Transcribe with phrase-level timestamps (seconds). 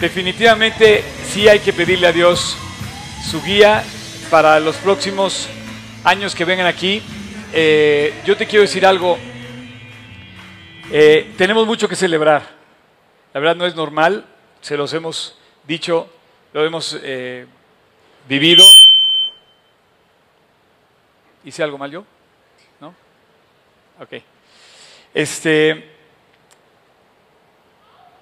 [0.00, 2.56] definitivamente sí hay que pedirle a Dios
[3.28, 3.82] su guía
[4.30, 5.48] para los próximos
[6.04, 7.02] años que vengan aquí.
[7.52, 9.18] Eh, yo te quiero decir algo.
[10.90, 12.42] Eh, tenemos mucho que celebrar.
[13.34, 14.24] La verdad no es normal,
[14.60, 16.10] se los hemos dicho,
[16.52, 17.46] lo hemos eh,
[18.28, 18.64] vivido.
[21.44, 22.04] ¿Hice algo mal yo?
[22.80, 22.94] ¿No?
[24.00, 24.22] Ok.
[25.12, 25.97] Este,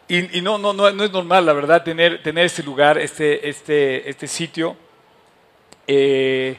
[0.08, 4.08] y, no, no, no, no, es normal, la verdad, tener, tener este lugar, este, este,
[4.08, 4.76] este sitio.
[5.84, 6.56] Eh,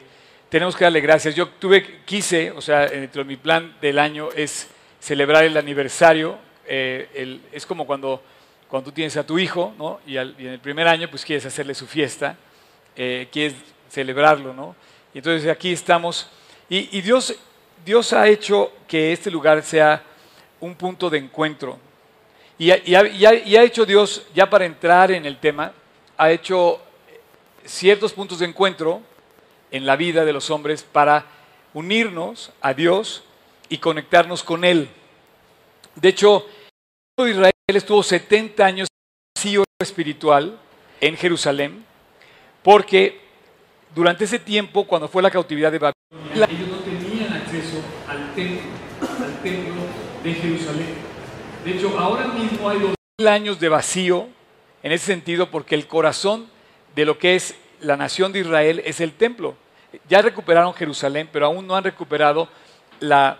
[0.50, 1.34] tenemos que darle gracias.
[1.34, 4.68] Yo tuve, quise, o sea, dentro de mi plan del año es
[5.00, 6.36] celebrar el aniversario.
[6.66, 8.22] Eh, es como cuando,
[8.68, 10.00] cuando tú tienes a tu hijo, ¿no?
[10.06, 12.36] Y, en el primer año, pues quieres hacerle su fiesta,
[12.96, 13.54] eh, quieres
[13.88, 14.76] celebrarlo, ¿no?
[15.14, 16.28] Y entonces aquí estamos.
[16.68, 17.34] Y, y Dios,
[17.82, 20.02] Dios ha hecho que este lugar sea
[20.60, 21.87] un punto de encuentro
[22.58, 25.72] y ha, hecho Dios, ya para entrar en el tema,
[26.16, 26.80] ha hecho
[27.64, 29.00] ciertos puntos de encuentro
[29.70, 31.26] en la vida de los hombres para
[31.72, 33.22] unirnos a Dios
[33.68, 34.88] y conectarnos con Él.
[35.94, 36.46] De hecho,
[37.18, 38.88] Israel estuvo 70 años
[39.36, 40.58] vacío espiritual
[41.00, 41.84] en Jerusalén,
[42.64, 43.20] porque
[43.94, 48.62] durante ese tiempo, cuando fue la cautividad de Babilonia, ellos no tenían acceso al templo,
[49.24, 49.82] al templo
[50.24, 51.07] de Jerusalén.
[51.64, 54.28] De hecho, ahora mismo hay dos mil años de vacío
[54.82, 56.46] en ese sentido porque el corazón
[56.94, 59.56] de lo que es la nación de Israel es el templo.
[60.08, 62.48] Ya recuperaron Jerusalén, pero aún no han recuperado
[63.00, 63.38] la,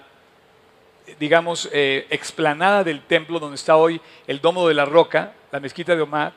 [1.21, 5.95] digamos, eh, explanada del templo donde está hoy el Domo de la Roca, la mezquita
[5.95, 6.33] de Omar.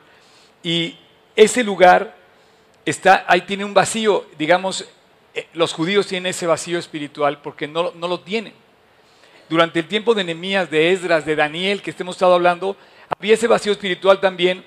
[0.62, 0.96] Y
[1.34, 2.14] ese lugar
[2.84, 4.88] está, ahí tiene un vacío, digamos,
[5.34, 8.61] eh, los judíos tienen ese vacío espiritual porque no, no lo tienen
[9.52, 12.74] durante el tiempo de Nehemías, de Esdras, de Daniel, que estemos estado hablando,
[13.18, 14.64] había ese vacío espiritual también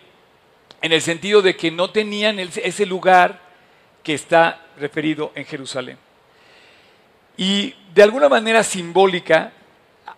[0.80, 3.42] en el sentido de que no tenían ese lugar
[4.04, 5.98] que está referido en Jerusalén.
[7.36, 9.54] Y de alguna manera simbólica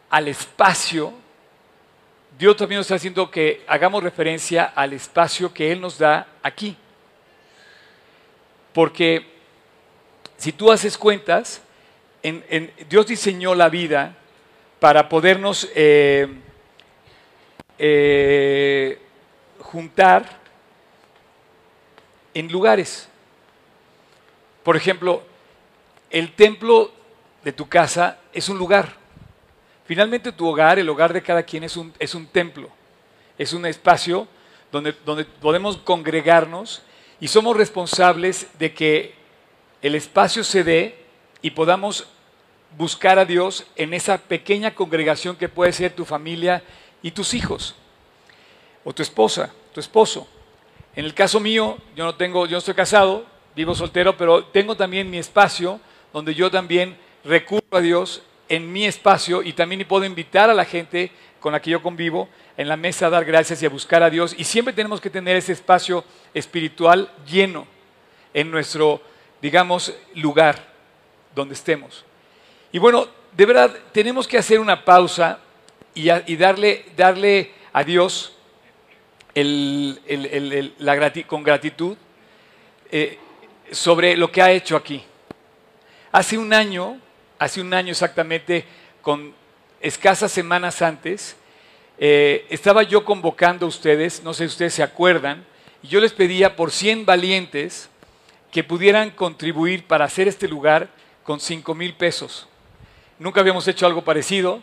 [0.09, 1.13] al espacio,
[2.37, 6.75] Dios también nos está haciendo que hagamos referencia al espacio que Él nos da aquí.
[8.73, 9.25] Porque
[10.35, 11.61] si tú haces cuentas,
[12.89, 14.17] Dios diseñó la vida
[14.79, 16.27] para podernos eh,
[17.79, 18.99] eh,
[19.59, 20.39] juntar
[22.33, 23.09] en lugares.
[24.63, 25.23] Por ejemplo,
[26.09, 26.91] el templo
[27.43, 28.93] de tu casa es un lugar.
[29.85, 32.69] Finalmente tu hogar, el hogar de cada quien es un, es un templo,
[33.37, 34.27] es un espacio
[34.71, 36.83] donde, donde podemos congregarnos
[37.19, 39.15] y somos responsables de que
[39.81, 41.05] el espacio se dé
[41.41, 42.07] y podamos
[42.77, 46.63] buscar a Dios en esa pequeña congregación que puede ser tu familia
[47.01, 47.75] y tus hijos,
[48.83, 50.27] o tu esposa, tu esposo.
[50.95, 54.75] En el caso mío, yo no tengo, yo no estoy casado, vivo soltero, pero tengo
[54.75, 55.79] también mi espacio
[56.11, 60.65] donde yo también recurro a Dios en mi espacio y también puedo invitar a la
[60.65, 64.01] gente con la que yo convivo en la mesa a dar gracias y a buscar
[64.03, 64.35] a Dios.
[64.37, 66.03] Y siempre tenemos que tener ese espacio
[66.33, 67.67] espiritual lleno
[68.33, 69.01] en nuestro,
[69.41, 70.73] digamos, lugar
[71.35, 72.06] donde estemos.
[72.71, 75.39] Y bueno, de verdad, tenemos que hacer una pausa
[75.93, 78.33] y, darle, darle, a Dios
[79.35, 81.95] la con gratitud
[82.91, 83.17] eh,
[83.71, 85.03] sobre lo que ha hecho aquí.
[86.11, 86.99] Hace un año,
[87.37, 88.65] hace un año exactamente,
[89.01, 89.33] con
[89.81, 91.35] escasas semanas antes,
[91.99, 95.45] eh, estaba yo convocando a ustedes, no sé si ustedes se acuerdan,
[95.83, 97.89] y yo les pedía por 100 valientes
[98.51, 100.89] que pudieran contribuir para hacer este lugar
[101.23, 102.46] con 5 mil pesos.
[103.19, 104.61] Nunca habíamos hecho algo parecido.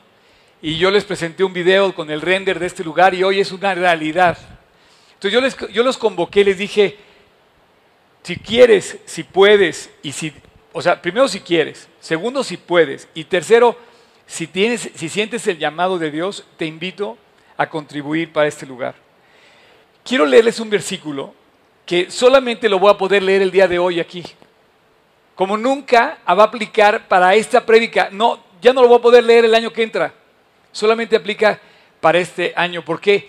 [0.62, 3.53] Y yo les presenté un video con el render de este lugar y hoy es
[3.53, 4.38] una realidad.
[5.15, 6.97] Entonces yo, les, yo los convoqué, les dije,
[8.22, 10.32] si quieres, si puedes, y si,
[10.72, 13.76] o sea, primero si quieres, segundo si puedes, y tercero,
[14.26, 17.19] si, tienes, si sientes el llamado de Dios, te invito
[17.59, 18.94] a contribuir para este lugar.
[20.03, 21.34] Quiero leerles un versículo
[21.84, 24.24] que solamente lo voy a poder leer el día de hoy aquí
[25.34, 28.09] como nunca va a aplicar para esta prédica.
[28.10, 30.15] No, ya no lo voy a poder leer el año que entra.
[30.72, 31.61] Solamente aplica
[32.01, 32.83] para este año.
[32.83, 33.28] ¿Por qué?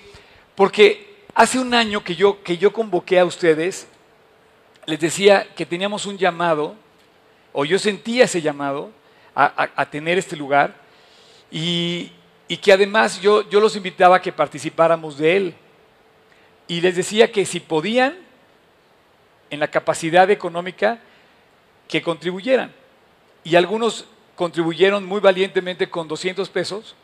[0.56, 3.86] Porque hace un año que yo, que yo convoqué a ustedes,
[4.86, 6.78] les decía que teníamos un llamado,
[7.52, 8.92] o yo sentía ese llamado
[9.36, 10.74] a, tener este lugar,
[11.52, 12.14] y,
[12.48, 15.56] y que además yo, yo los invitaba a que participáramos de él.
[16.70, 18.16] Y les decía que si podían,
[19.50, 21.00] en la capacidad económica,
[21.90, 22.72] que contribuyeran.
[23.44, 26.96] Y algunos contribuyeron muy valientemente con 200 pesos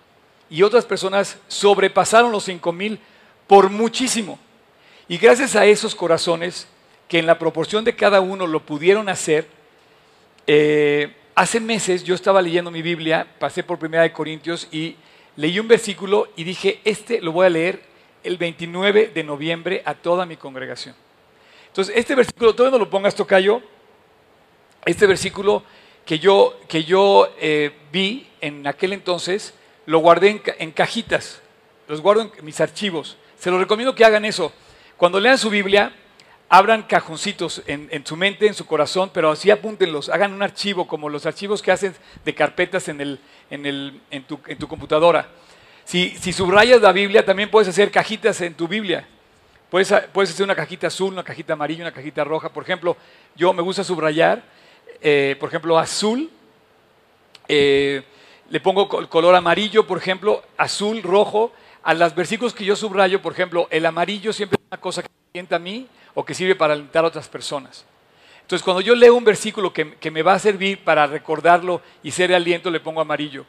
[0.49, 2.99] y otras personas sobrepasaron los 5 mil
[3.47, 4.37] por muchísimo.
[5.07, 6.67] Y gracias a esos corazones,
[7.07, 9.47] que en la proporción de cada uno lo pudieron hacer,
[10.47, 14.95] eh, hace meses yo estaba leyendo mi Biblia, pasé por Primera de Corintios y
[15.35, 17.81] leí un versículo y dije, este lo voy a leer
[18.23, 20.95] el 29 de noviembre a toda mi congregación.
[21.67, 23.61] Entonces, este versículo, todavía no lo pongas, Tocayo,
[24.85, 25.63] este versículo
[26.05, 29.53] que yo, que yo eh, vi en aquel entonces,
[29.85, 31.41] lo guardé en, cajitas,
[31.87, 33.17] los guardo en mis archivos.
[33.37, 34.51] Se los recomiendo que hagan eso.
[34.97, 35.93] Cuando lean su Biblia,
[36.49, 41.09] abran cajoncitos en, su mente, en su corazón, pero así apúntenlos, hagan un archivo como
[41.09, 41.95] los archivos que hacen
[42.25, 43.19] de carpetas en, el,
[43.49, 45.29] en, el, en, tu, en tu, computadora.
[45.85, 49.07] Si, si, subrayas la Biblia, también puedes hacer cajitas en tu Biblia.
[49.69, 52.49] Puedes, puedes hacer una cajita azul, una cajita amarilla, una cajita roja.
[52.49, 52.97] Por ejemplo,
[53.35, 54.43] yo me gusta subrayar,
[55.01, 56.29] eh, por ejemplo, azul.
[57.47, 58.03] Eh,
[58.49, 61.51] le pongo el color amarillo, por ejemplo, azul, rojo.
[61.83, 65.09] A los versículos que yo subrayo, por ejemplo, el amarillo siempre es una cosa que
[65.31, 67.85] sienta a mí o que sirve para alentar a otras personas.
[68.41, 72.29] Entonces, cuando yo leo un versículo que, me va a servir para recordarlo y ser
[72.29, 73.45] de aliento, le pongo amarillo.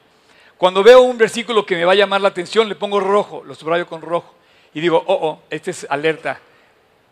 [0.57, 3.55] Cuando veo un versículo que me va a llamar la atención, le pongo rojo, lo
[3.55, 4.33] subrayo con rojo.
[4.73, 6.41] Y digo, oh, oh, este es alerta.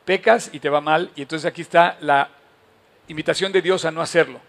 [0.05, 1.11] Pecas y te va mal.
[1.17, 2.31] Y entonces aquí está la
[3.11, 4.41] invitación de Dios a no hacerlo.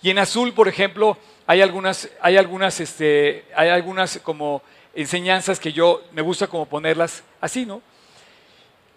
[0.00, 4.62] Y en azul, por ejemplo, hay algunas, hay algunas, este, hay algunas como
[4.94, 7.82] enseñanzas que yo me gusta como ponerlas así, ¿no?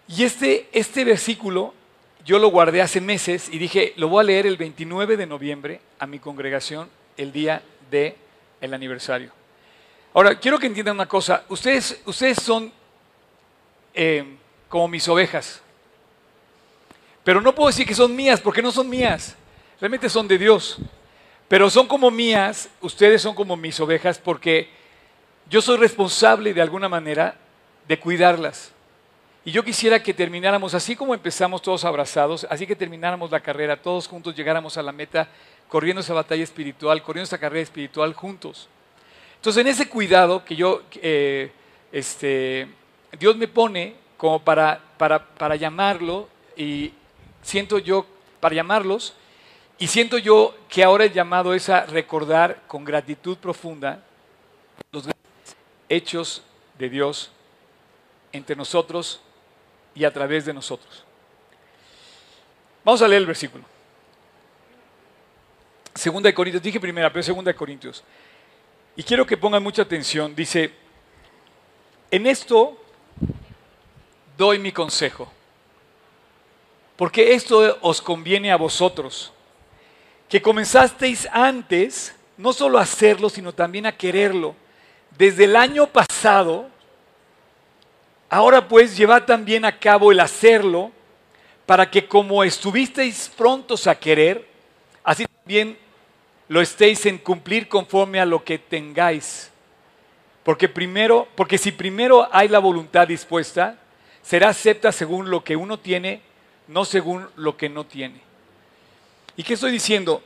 [0.07, 1.73] Y este, este versículo
[2.25, 5.81] yo lo guardé hace meses y dije, lo voy a leer el 29 de noviembre
[5.99, 8.15] a mi congregación el día del
[8.61, 9.31] el aniversario.
[10.13, 11.45] Ahora, quiero que entiendan una cosa.
[11.49, 12.71] Ustedes, ustedes son
[13.93, 14.37] eh,
[14.67, 15.61] como mis ovejas.
[17.23, 19.35] Pero no puedo decir que son mías porque no son mías.
[19.79, 20.77] Realmente son de Dios.
[21.47, 24.69] Pero son como mías, ustedes son como mis ovejas porque
[25.49, 27.35] yo soy responsable de alguna manera
[27.87, 28.71] de cuidarlas.
[29.43, 33.81] Y yo quisiera que termináramos así como empezamos todos abrazados, así que termináramos la carrera,
[33.81, 35.27] todos juntos llegáramos a la meta,
[35.67, 38.69] corriendo esa batalla espiritual, corriendo esa carrera espiritual juntos.
[39.35, 41.51] Entonces, en ese cuidado que yo, eh,
[41.91, 42.67] este,
[43.19, 46.93] Dios me pone como para, para, para llamarlo y
[47.41, 48.05] siento yo,
[48.39, 49.13] para llamarlos,
[49.77, 54.03] y siento yo que ahora el llamado es a recordar con gratitud profunda
[54.91, 55.05] los
[55.89, 56.43] hechos
[56.77, 57.31] de Dios
[58.31, 59.21] entre nosotros
[59.95, 61.03] y a través de nosotros.
[62.83, 63.63] Vamos a leer el versículo.
[65.93, 68.03] Segunda de Corintios, dije primera, pero segunda de Corintios.
[68.95, 70.35] Y quiero que pongan mucha atención.
[70.35, 70.71] Dice,
[72.09, 72.77] en esto
[74.37, 75.31] doy mi consejo,
[77.01, 79.33] porque esto os conviene a vosotros,
[80.29, 84.53] que comenzasteis antes, no solo a hacerlo, sino también a quererlo.
[85.17, 86.69] Desde el año pasado,
[88.29, 90.91] Ahora pues llevad también a cabo el hacerlo,
[91.65, 94.47] para que como estuvisteis prontos a querer,
[95.03, 95.79] así también
[96.49, 99.51] lo estéis en cumplir conforme a lo que tengáis.
[100.43, 103.79] Porque primero, porque si primero hay la voluntad dispuesta,
[104.21, 106.21] será acepta según lo que uno tiene,
[106.71, 108.21] no según lo que no tiene.
[109.35, 110.23] ¿Y qué estoy diciendo?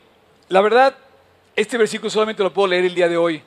[0.48, 0.96] La verdad,
[1.56, 3.42] este versículo solamente lo puedo leer el día de hoy.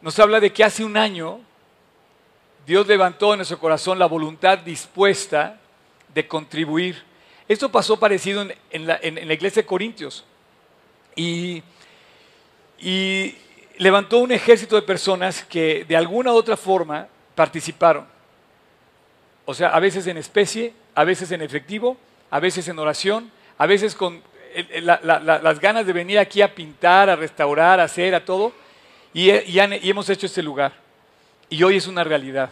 [0.00, 1.40] Nos habla de que hace un año
[2.64, 5.58] Dios levantó en nuestro corazón la voluntad dispuesta
[6.14, 7.02] de contribuir.
[7.48, 10.24] Esto pasó parecido en, la, iglesia de Corintios.
[11.16, 11.62] Y,
[12.78, 13.34] y
[13.78, 18.15] levantó un ejército de personas que de alguna u otra forma participaron.
[19.46, 21.96] O sea, a veces en especie, a veces en efectivo,
[22.30, 24.22] a veces en oración, a veces con
[24.82, 28.52] las ganas de venir aquí a pintar, a restaurar, a hacer, a todo.
[29.14, 30.72] y hemos hecho este lugar.
[31.48, 32.50] Y hoy es una realidad.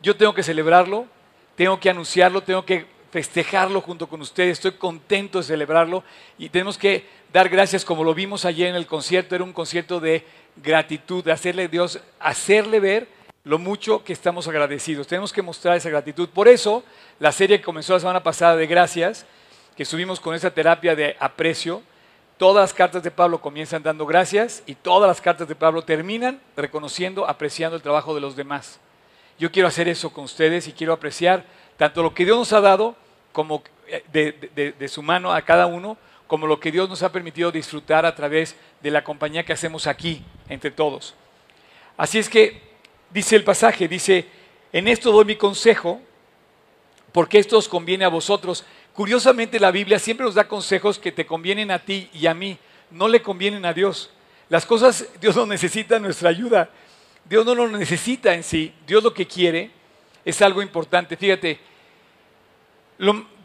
[0.00, 1.06] Yo tengo que celebrarlo,
[1.56, 4.58] tengo que anunciarlo, tengo que festejarlo junto con ustedes.
[4.58, 6.04] Estoy contento de celebrarlo
[6.38, 9.34] y tenemos que dar gracias como lo vimos ayer en el concierto.
[9.34, 10.24] Era un concierto de
[10.56, 13.08] gratitud, de hacerle Dios, hacerle ver
[13.44, 15.06] lo mucho que estamos agradecidos.
[15.06, 16.28] Tenemos que mostrar esa gratitud.
[16.28, 16.82] Por eso,
[17.18, 19.26] la serie que comenzó la semana pasada de gracias,
[19.76, 21.82] que subimos con esa terapia de aprecio,
[22.36, 26.40] Todas las cartas de Pablo comienzan dando gracias y todas las cartas de Pablo terminan
[26.56, 28.80] reconociendo, apreciando el trabajo de los demás.
[29.38, 31.44] Yo quiero hacer eso con ustedes y quiero apreciar
[31.76, 32.96] tanto lo que Dios nos ha dado
[33.32, 35.96] como eh, de, su mano a cada uno,
[36.26, 39.86] como lo que Dios nos ha permitido disfrutar a través de la compañía que hacemos
[39.86, 41.14] aquí entre todos.
[41.96, 42.73] Así es que
[43.14, 44.26] dice el pasaje, dice,
[44.72, 46.02] en esto doy mi consejo,
[47.12, 51.26] porque esto os conviene a vosotros Curiosamente la Biblia siempre nos da consejos que te
[51.26, 52.56] convienen a ti y a mí,
[52.92, 54.10] no le convienen a Dios.
[54.48, 56.70] Las cosas, Dios no necesita nuestra ayuda,
[57.24, 59.72] Dios no lo necesita en sí, Dios lo que quiere
[60.24, 61.16] es algo importante.
[61.16, 61.58] Fíjate,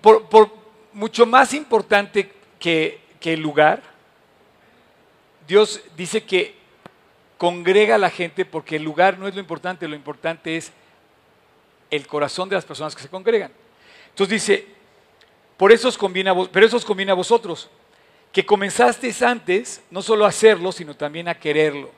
[0.01, 0.51] por,
[0.93, 3.81] mucho más importante que, que el lugar,
[5.47, 6.58] Dios dice que
[7.39, 10.74] congrega a la gente porque el lugar no es lo importante, lo importante es
[11.89, 13.51] el corazón de las personas que se congregan.
[14.10, 14.67] Entonces dice,
[15.55, 17.69] por eso os conviene a pero eso os conviene a vosotros,
[18.34, 21.89] que comenzasteis antes no solo a hacerlo, sino también a quererlo.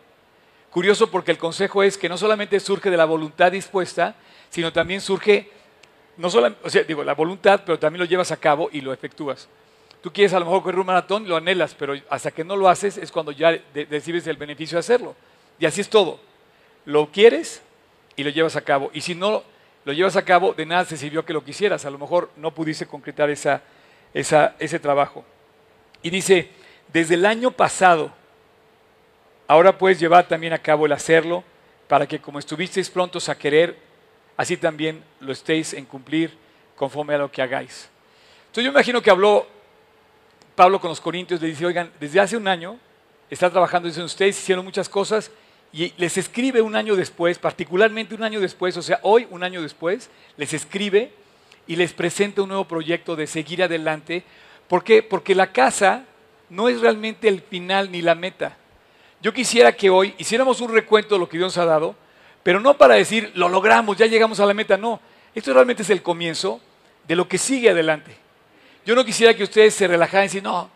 [0.69, 4.15] Curioso porque el consejo es que no solamente surge de la voluntad dispuesta,
[4.51, 5.49] sino también surge,
[6.17, 8.93] no solo, o sea, digo, la voluntad, pero también lo llevas a cabo y lo
[8.93, 9.49] efectúas.
[10.03, 12.69] Tú quieres a lo mejor correr un maratón, lo anhelas, pero hasta que no lo
[12.69, 15.15] haces es cuando ya recibes el beneficio de hacerlo.
[15.61, 16.19] Y así es todo.
[16.85, 17.61] Lo quieres
[18.15, 18.89] y lo llevas a cabo.
[18.93, 19.43] Y si no
[19.85, 21.85] lo llevas a cabo, de nada se sirvió que lo quisieras.
[21.85, 23.61] A lo mejor no pudiste concretar esa,
[24.11, 25.23] ese trabajo.
[26.01, 26.49] Y dice,
[26.91, 28.11] desde el año pasado,
[29.47, 31.43] ahora puedes llevar también a cabo el hacerlo,
[31.87, 33.77] para que como estuvisteis prontos a querer,
[34.37, 36.35] así también lo estéis en cumplir
[36.75, 37.87] conforme a lo que hagáis.
[38.47, 39.45] Entonces yo imagino que habló
[40.55, 42.79] Pablo con los Corintios, le dice, oigan, desde hace un año
[43.29, 45.31] está trabajando, dicen ustedes, hicieron muchas cosas,
[45.73, 49.61] y les escribe un año después, particularmente un año después, o sea, hoy un año
[49.61, 51.13] después, les escribe
[51.65, 54.23] y les presenta un nuevo proyecto de seguir adelante.
[54.67, 55.01] ¿Por qué?
[55.01, 56.03] Porque la casa
[56.49, 58.57] no es realmente el final ni la meta.
[59.21, 61.95] Yo quisiera que hoy hiciéramos un recuento de lo que Dios ha dado,
[62.43, 64.99] pero no para decir, lo logramos, ya llegamos a la meta, no.
[65.33, 66.59] Esto realmente es el comienzo
[67.07, 68.17] de lo que sigue adelante.
[68.85, 70.69] Yo no quisiera que ustedes se relajaran y decir, no,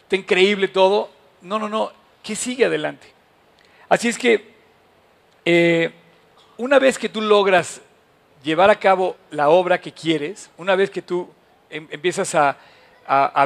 [0.00, 1.10] está increíble todo.
[1.42, 3.15] No, no, no, ¿qué sigue adelante?
[3.88, 4.52] Así es que
[5.44, 5.92] eh,
[6.56, 7.80] una vez que tú logras
[8.42, 11.30] llevar a cabo la obra que quieres, una vez que tú
[11.70, 12.56] em, empiezas a,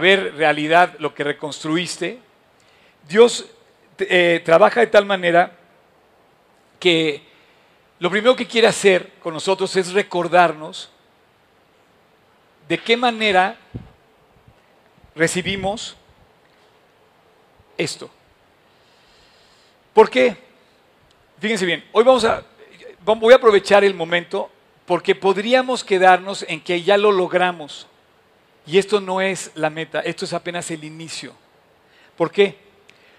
[0.00, 2.18] ver realidad lo que reconstruiste,
[3.06, 3.50] Dios
[3.98, 5.52] eh, trabaja de tal manera
[6.78, 7.22] que
[7.98, 10.90] lo primero que quiere hacer con nosotros es recordarnos
[12.66, 13.58] de qué manera
[15.14, 15.98] recibimos
[17.76, 18.10] esto.
[19.92, 20.36] ¿Por qué?
[21.40, 22.44] Fíjense bien, hoy vamos a,
[23.04, 24.50] voy a aprovechar el momento
[24.86, 27.86] porque podríamos quedarnos en que ya lo logramos.
[28.66, 31.32] Y esto no es la meta, esto es apenas el inicio.
[32.16, 32.56] ¿Por qué?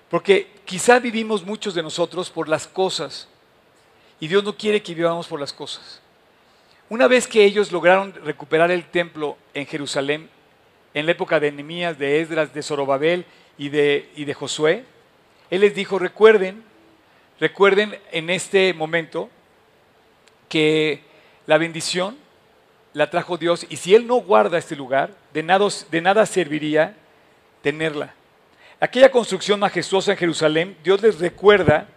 [0.09, 3.27] Porque quizá vivimos muchos de nosotros por las cosas
[4.19, 6.01] y Dios no quiere que vivamos por las cosas.
[6.89, 10.29] Una vez que ellos lograron recuperar el templo en Jerusalén,
[10.93, 13.25] en la época de Nehemías, de Esdras, de Zorobabel
[13.57, 14.85] y de, y de Josué,
[15.51, 16.63] él les dijo, recuerden,
[17.39, 19.29] recuerden en este momento
[20.47, 21.01] que
[21.45, 22.17] la bendición
[22.93, 26.95] la trajo Dios y si Él no guarda este lugar, de nada, serviría
[27.61, 28.13] tenerla.
[28.79, 31.87] Aquella construcción majestuosa en Jerusalén, Dios les recuerda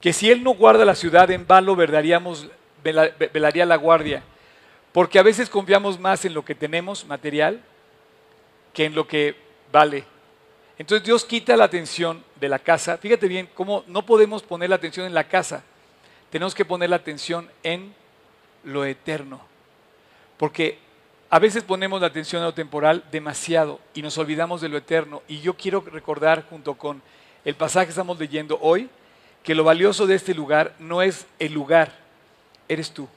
[0.00, 4.22] que si Él no guarda la ciudad, en vano velaría la guardia.
[4.90, 7.60] Porque a veces confiamos más en lo que tenemos material
[8.72, 9.36] que en lo que
[9.70, 10.04] vale.
[10.78, 12.98] Entonces Dios quita la atención de la casa.
[12.98, 15.62] Fíjate bien cómo no podemos poner la atención en la casa.
[16.28, 17.94] Tenemos que poner la atención en
[18.64, 19.40] lo eterno.
[20.38, 20.78] Porque
[21.30, 25.22] a veces ponemos la atención en lo temporal demasiado y nos olvidamos de lo eterno.
[25.28, 27.00] Y yo quiero recordar junto con
[27.44, 28.90] el pasaje que estamos leyendo hoy,
[29.44, 31.92] que lo valioso de este lugar no es el lugar,
[32.68, 33.08] eres tú.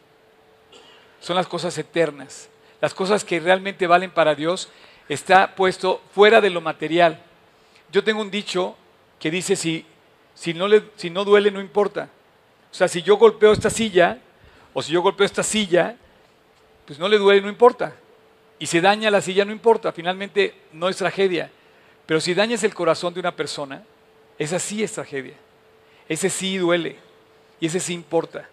[1.20, 2.48] Son las cosas eternas.
[2.80, 4.70] Las cosas que realmente valen para Dios
[5.10, 7.20] está puesto fuera de lo material.
[7.92, 8.78] Yo tengo un dicho
[9.20, 9.86] que dice, si,
[10.34, 12.10] si, no le, si no duele, no importa.
[12.72, 14.20] O sea, si yo golpeo esta silla,
[14.74, 15.96] o si yo golpeo esta silla,
[16.86, 17.96] pues no le duele, no importa.
[18.60, 19.92] Y si daña la silla, no importa.
[19.92, 21.50] Finalmente no es tragedia.
[22.06, 23.84] Pero si dañas el corazón de una persona,
[24.38, 25.34] esa sí es tragedia.
[26.08, 26.98] Ese sí duele.
[27.60, 28.48] Y ese sí importa.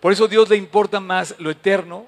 [0.00, 2.06] Por eso a Dios le importa más lo eterno,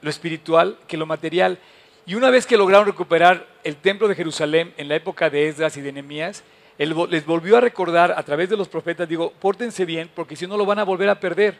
[0.00, 1.58] lo espiritual, que lo material.
[2.04, 5.76] Y una vez que lograron recuperar el templo de Jerusalén en la época de Esdras
[5.76, 6.42] y de Nehemías,
[6.78, 10.56] les volvió a recordar a través de los profetas, digo, pórtense bien porque si no
[10.56, 11.58] lo van a volver a perder.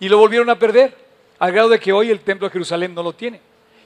[0.00, 0.96] Y lo volvieron a perder,
[1.38, 3.40] al grado de que hoy el templo de Jerusalén no lo tiene.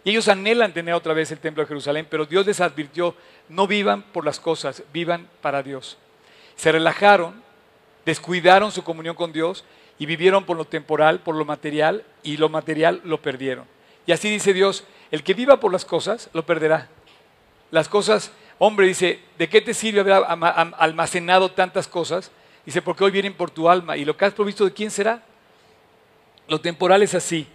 [0.04, 3.14] Y ellos anhelan tener otra vez el templo de Jerusalén, pero Dios les advirtió,
[3.48, 5.98] no vivan por las cosas, vivan para Dios.
[6.56, 7.42] Se relajaron,
[8.06, 9.64] descuidaron su comunión con Dios
[9.98, 13.66] y vivieron por lo temporal, por lo material, y lo material lo perdieron.
[14.06, 16.88] Y así dice Dios, el que viva por las cosas, lo perderá.
[17.70, 20.24] Las cosas, hombre, dice, ¿de qué te sirve haber
[20.76, 22.30] almacenado tantas cosas?
[22.66, 23.96] Dice, porque hoy vienen por tu alma.
[23.96, 25.22] ¿Y lo que has provisto de quién será?
[26.48, 27.46] Lo temporal es así,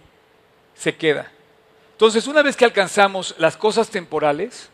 [0.74, 1.30] se queda.
[1.92, 4.70] Entonces, una vez que alcanzamos las cosas temporales,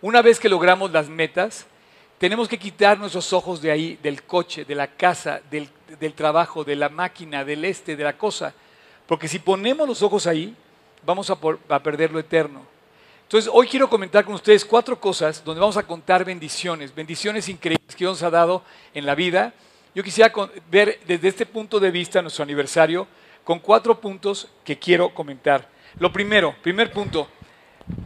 [0.00, 1.66] una vez que logramos las metas,
[2.18, 5.68] tenemos que quitar nuestros ojos de ahí, del coche, de la casa, del,
[6.14, 8.54] trabajo, de la máquina, del este, de la cosa.
[9.06, 10.54] Porque si ponemos los ojos ahí,
[11.04, 12.71] vamos a perder lo eterno.
[13.32, 17.96] Entonces, hoy quiero comentar con ustedes cuatro cosas donde vamos a contar bendiciones, bendiciones increíbles
[17.96, 18.62] que Dios nos ha dado
[18.92, 19.54] en la vida.
[19.94, 20.30] Yo quisiera
[20.70, 23.08] ver desde este punto de vista nuestro aniversario
[23.42, 25.66] con cuatro puntos que quiero comentar.
[25.98, 27.26] Lo primero, primer punto,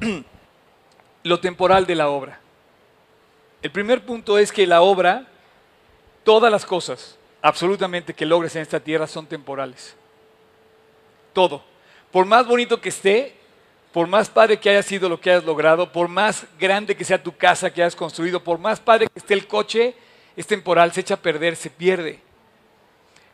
[1.25, 2.39] lo temporal de la obra.
[3.63, 5.27] El primer punto es que la obra,
[6.23, 9.97] todas las cosas, absolutamente que logres en esta tierra son temporales.
[11.33, 11.65] Todo.
[12.13, 13.36] Por más bonito que esté,
[13.97, 17.23] por más padre que haya sido lo que hayas logrado, por más grande que sea
[17.23, 19.95] tu casa que hayas construido, por más padre que esté el coche,
[20.37, 22.21] es temporal, se echa a perder, se pierde.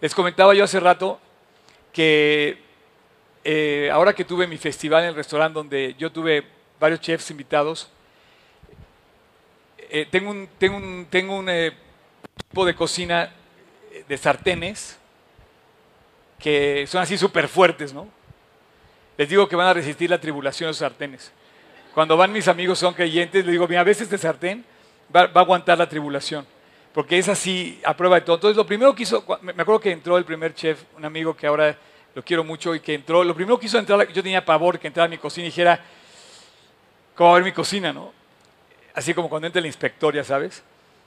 [0.00, 1.18] Les comentaba yo hace rato
[1.92, 2.62] que
[3.42, 6.46] eh, ahora que tuve mi festival en el restaurante donde yo tuve
[6.78, 7.90] varios chefs invitados,
[9.90, 11.72] eh, tengo un, tengo un, tengo un eh,
[12.46, 13.32] tipo de cocina
[14.06, 14.96] de sartenes
[16.38, 18.21] que son así súper fuertes, ¿no?
[19.16, 21.32] Les digo que van a resistir la tribulación de los sartenes.
[21.94, 24.64] Cuando van mis amigos son creyentes, les digo, mira, a veces este sartén
[25.14, 26.46] va, a aguantar la tribulación,
[26.94, 28.36] porque es así a prueba de todo.
[28.36, 31.46] Entonces, lo primero que hizo, me acuerdo que entró el primer chef, un amigo que
[31.46, 31.76] ahora
[32.14, 34.86] lo quiero mucho y que entró, lo primero que hizo entrar, yo tenía pavor que
[34.86, 35.80] entrara a mi cocina y dijera,
[37.14, 38.12] ¿cómo va a ver mi cocina, no?
[38.94, 40.62] Así como cuando entra el inspector, ya sabes.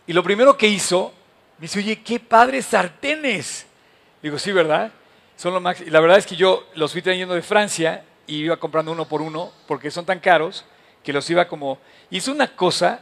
[0.08, 1.14] Y lo primero que hizo,
[1.58, 3.66] me dice, oye, qué padres sartenes.
[4.22, 4.92] Digo, sí, ¿verdad?
[5.38, 5.88] Son lo máximo.
[5.88, 9.06] Y la verdad es que yo los fui trayendo de Francia y iba comprando uno
[9.06, 10.66] por uno porque son tan caros
[11.04, 11.78] que los iba como...
[12.10, 13.00] Hice una cosa,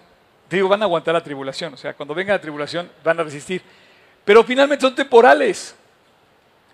[0.48, 1.74] te digo, van a aguantar la tribulación.
[1.74, 3.62] O sea, cuando venga la tribulación van a resistir.
[4.25, 5.75] Pero finalmente son temporales.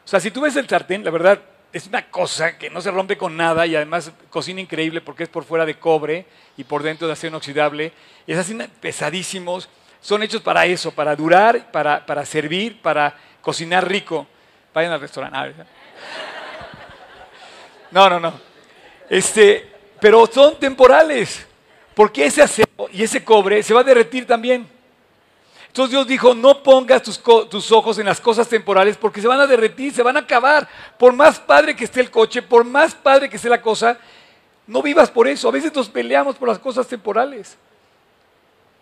[0.05, 1.39] O sea, si tú ves el sartén, la verdad
[1.71, 5.29] es una cosa que no se rompe con nada y además cocina increíble porque es
[5.29, 6.25] por fuera de cobre
[6.57, 7.93] y por dentro de acero inoxidable.
[8.25, 9.69] Es así pesadísimos.
[10.01, 14.25] Son hechos para eso, para durar, para, para servir, para cocinar rico.
[14.79, 15.65] Vayan al restaurante.
[17.91, 18.31] No, no, no.
[19.09, 19.69] Este,
[19.99, 21.45] pero son temporales.
[21.93, 24.65] Porque ese acero y ese cobre se va a derretir también.
[25.67, 29.41] Entonces Dios dijo, no pongas tus, tus, ojos en las cosas temporales porque se van
[29.41, 30.65] a derretir, se van a acabar.
[30.97, 33.97] Por más padre que esté el coche, por más padre que esté la cosa,
[34.65, 35.49] no vivas por eso.
[35.49, 37.57] A veces nos peleamos por las cosas temporales.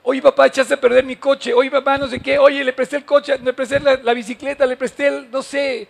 [0.03, 1.53] Oye, papá, echaste a perder mi coche.
[1.53, 2.39] Oye, papá, no sé qué.
[2.39, 5.87] Oye, le presté el coche, le presté la, bicicleta, le presté, el, no sé,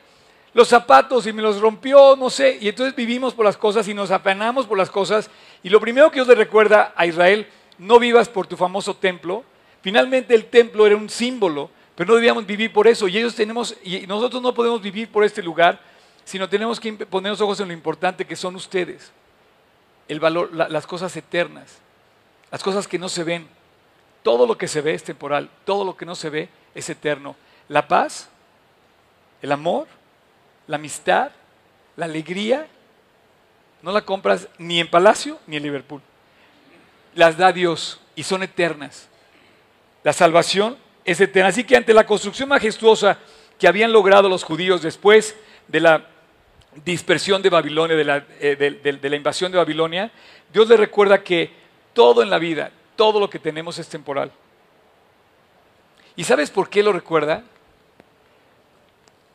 [0.54, 2.58] los zapatos y me los rompió, no sé.
[2.60, 5.30] Y entonces vivimos por las cosas y nos apenamos por las cosas.
[5.62, 9.44] Y lo primero que Dios le recuerda a Israel, no vivas por tu famoso templo.
[9.82, 13.08] Finalmente el templo era un símbolo, pero no debíamos vivir por eso.
[13.08, 15.80] Y ellos tenemos, y nosotros no podemos vivir por este lugar,
[16.28, 19.12] sino tenemos que poner los ojos en lo importante que son ustedes.
[20.08, 21.78] El valor, las cosas eternas,
[22.52, 23.48] las cosas que no se ven.
[24.28, 27.38] Todo lo que se ve es temporal, todo lo que no se ve es eterno.
[27.70, 28.28] La paz,
[29.42, 29.88] el amor,
[30.68, 31.32] la amistad,
[31.96, 32.68] la alegría,
[33.82, 36.02] no la compras ni en Palacio ni en Liverpool.
[37.16, 39.08] Las da Dios y son eternas.
[40.04, 41.48] La salvación es eterna.
[41.48, 43.18] Así que ante la construcción majestuosa
[43.58, 45.38] que habían logrado los judíos después
[45.70, 46.06] de la
[46.84, 50.12] dispersión de Babilonia, de la, eh, de la invasión de Babilonia,
[50.52, 51.50] Dios les recuerda que
[51.94, 54.32] todo en la vida, todo lo que tenemos es temporal.
[56.18, 57.44] ¿Y sabes por qué lo recuerda?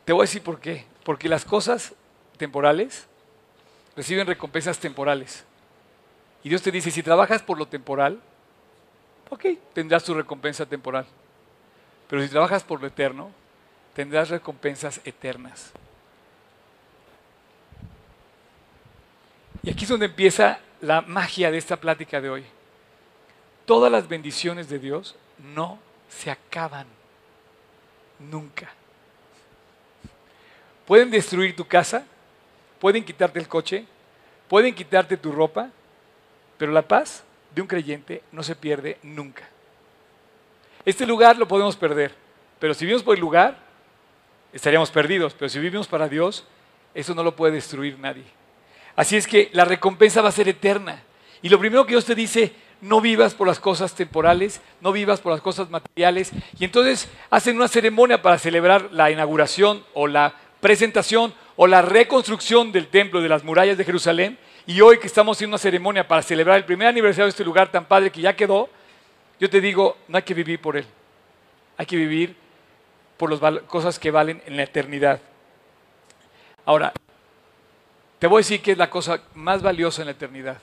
[0.05, 0.85] Te voy a decir por qué.
[1.03, 1.93] Porque las cosas
[2.37, 3.07] temporales
[3.95, 5.45] reciben recompensas temporales.
[6.43, 8.19] Y Dios te dice, si trabajas por lo temporal,
[9.29, 11.05] ok, tendrás tu recompensa temporal.
[12.09, 13.31] Pero si trabajas por lo eterno,
[13.95, 15.71] tendrás recompensas eternas.
[19.63, 22.45] Y aquí es donde empieza la magia de esta plática de hoy
[23.65, 25.15] todas las bendiciones de Dios
[25.53, 26.87] no se acaban
[28.19, 28.71] nunca.
[30.85, 32.05] Pueden destruir tu casa,
[32.79, 33.85] pueden quitarte el coche,
[34.47, 35.69] pueden quitarte tu ropa,
[36.57, 37.23] pero la paz
[37.55, 39.47] de un creyente no se pierde nunca.
[40.85, 42.13] Este lugar lo podemos perder,
[42.59, 43.57] pero si vivimos por el lugar,
[44.51, 46.45] estaríamos perdidos, pero si vivimos para Dios,
[46.93, 48.25] eso no lo puede destruir nadie.
[48.95, 51.01] Así es que la recompensa va a ser eterna.
[51.41, 55.21] Y lo primero que Dios te dice, no vivas por las cosas temporales, no vivas
[55.21, 56.31] por las cosas materiales.
[56.59, 62.71] Y entonces hacen una ceremonia para celebrar la inauguración o la presentación o la reconstrucción
[62.71, 64.37] del templo de las murallas de Jerusalén.
[64.67, 67.71] Y hoy que estamos haciendo una ceremonia para celebrar el primer aniversario de este lugar
[67.71, 68.69] tan padre que ya quedó,
[69.39, 70.85] yo te digo, no hay que vivir por él.
[71.77, 72.35] Hay que vivir
[73.17, 75.21] por las cosas que valen en la eternidad.
[76.65, 76.91] Ahora,
[78.19, 80.57] te voy a decir que es la cosa más valiosa en la eternidad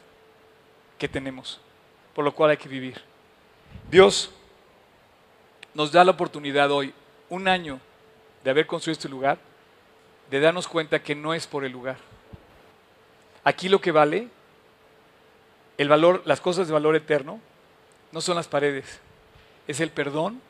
[0.99, 1.61] que tenemos
[2.15, 3.01] por lo cual hay que vivir.
[3.91, 4.31] Dios
[5.75, 6.93] nos da la oportunidad hoy,
[7.29, 7.81] un año
[8.45, 9.39] de haber construido este lugar,
[10.31, 11.97] de darnos cuenta que no es por el lugar.
[13.43, 14.29] aquí lo que vale,
[15.79, 17.41] el valor, las cosas de valor eterno,
[18.13, 19.01] no son las paredes,
[19.67, 20.41] es el perdón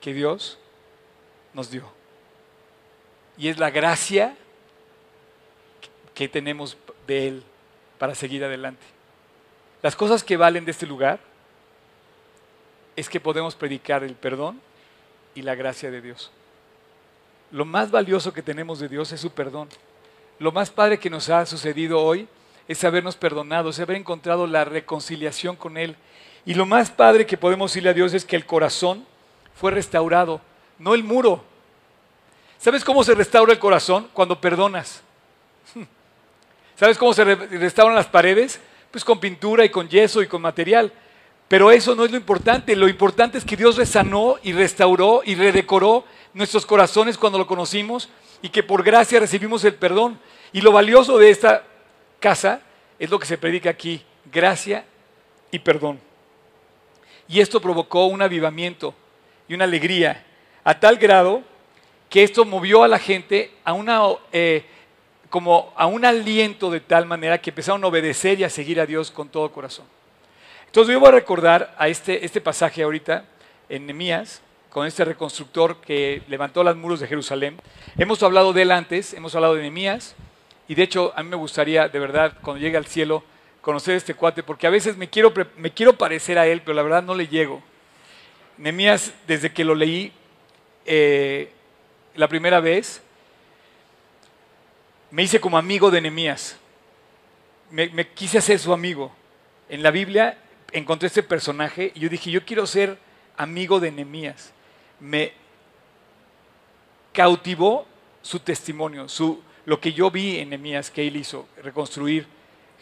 [0.00, 0.58] que Dios
[1.52, 1.84] nos dio.
[3.36, 4.36] Y es la gracia
[6.14, 7.42] que tenemos de Él
[7.98, 8.84] para seguir adelante.
[9.82, 11.18] Las cosas que valen de este lugar
[12.96, 14.60] es que podemos predicar el perdón
[15.34, 16.30] y la gracia de Dios.
[17.50, 19.68] Lo más valioso que tenemos de Dios es su perdón.
[20.38, 22.28] Lo más padre que nos ha sucedido hoy
[22.68, 25.96] es habernos perdonado, es haber encontrado la reconciliación con Él.
[26.44, 29.04] Y lo más padre que podemos decirle a Dios es que el corazón
[29.54, 30.40] fue restaurado,
[30.78, 31.42] no el muro.
[32.58, 34.08] ¿Sabes cómo se restaura el corazón?
[34.12, 35.02] Cuando perdonas.
[36.76, 38.60] ¿Sabes cómo se restauran las paredes?
[38.90, 40.92] Pues con pintura y con yeso y con material.
[41.48, 42.76] Pero eso no es lo importante.
[42.76, 48.08] Lo importante es que Dios resanó y restauró y redecoró nuestros corazones cuando lo conocimos
[48.42, 50.18] y que por gracia recibimos el perdón.
[50.52, 51.64] Y lo valioso de esta
[52.18, 52.62] casa
[52.98, 54.84] es lo que se predica aquí, gracia
[55.50, 56.00] y perdón.
[57.28, 58.94] Y esto provocó un avivamiento
[59.48, 60.24] y una alegría
[60.64, 61.42] a tal grado
[62.08, 64.64] que esto movió a la gente a una eh,
[65.30, 68.86] como a un aliento de tal manera que empezaron a obedecer y a seguir a
[68.86, 69.86] Dios con todo corazón.
[70.66, 73.24] Entonces yo voy a recordar a este, este pasaje ahorita
[73.68, 77.56] en Nehemías, con este reconstructor que levantó los muros de Jerusalén.
[77.96, 80.14] Hemos hablado de él antes, hemos hablado de Nehemías,
[80.68, 83.24] y de hecho a mí me gustaría, de verdad, cuando llegue al cielo,
[83.60, 86.82] conocer este cuate, porque a veces me quiero, me quiero parecer a él, pero la
[86.82, 87.62] verdad no le llego.
[88.58, 90.12] Nehemías, desde que lo leí
[90.86, 91.52] eh,
[92.14, 93.02] la primera vez,
[95.10, 96.56] me hice como amigo de Nehemías.
[97.70, 99.12] Me, quise hacer su amigo.
[99.68, 100.38] En la Biblia
[100.72, 102.98] encontré este personaje y yo dije, yo quiero ser
[103.36, 104.52] amigo de Nehemías.
[104.98, 105.32] Me
[107.12, 107.86] cautivó
[108.22, 112.26] su testimonio, su, lo que yo vi en Nehemías que él hizo, reconstruir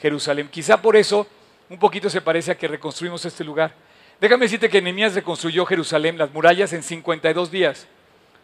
[0.00, 0.48] Jerusalén.
[0.48, 1.26] Quizá por eso
[1.68, 3.74] un poquito se parece a que reconstruimos este lugar.
[4.20, 7.86] Déjame decirte que Nehemías reconstruyó Jerusalén, las murallas, en 52 días.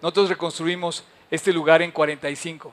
[0.01, 2.73] Nosotros reconstruimos este lugar en 45.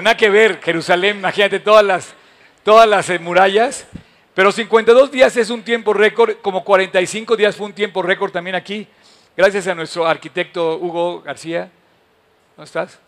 [0.00, 2.14] Pero nada que ver, Jerusalén, imagínate todas las,
[2.62, 3.86] todas las eh, murallas.
[4.34, 8.56] Pero 52 días es un tiempo récord, como 45 días fue un tiempo récord también
[8.56, 8.88] aquí.
[9.36, 11.70] Gracias a nuestro arquitecto Hugo García.
[12.56, 12.98] ¿Dónde estás?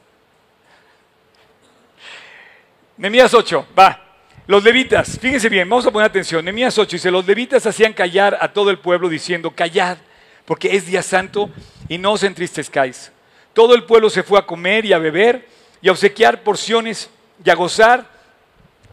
[2.98, 3.98] Nemías 8, va.
[4.46, 6.44] Los levitas, fíjense bien, vamos a poner atención.
[6.44, 9.96] Nemías 8 dice, los levitas hacían callar a todo el pueblo diciendo, callad,
[10.44, 11.48] porque es día santo
[11.88, 13.10] y no os entristezcáis.
[13.54, 15.51] Todo el pueblo se fue a comer y a beber
[15.82, 17.10] y a obsequiar porciones
[17.44, 18.06] y a gozar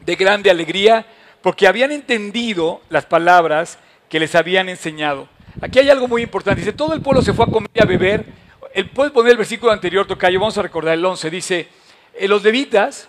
[0.03, 1.05] de grande alegría,
[1.41, 3.77] porque habían entendido las palabras
[4.09, 5.29] que les habían enseñado.
[5.61, 6.61] Aquí hay algo muy importante.
[6.61, 8.25] Dice, todo el pueblo se fue a comer y a beber.
[8.73, 11.29] El, puedes poner el versículo anterior, Tocayo, vamos a recordar el 11.
[11.29, 11.67] Dice,
[12.15, 13.07] eh, los levitas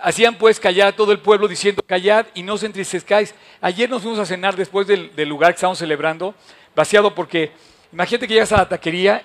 [0.00, 3.34] hacían pues callar todo el pueblo diciendo, callad y no os entristezcáis.
[3.60, 6.34] Ayer nos fuimos a cenar después del, lugar que estábamos celebrando,
[6.76, 7.50] vaciado porque,
[7.92, 9.22] imagínate que llegas a la taquería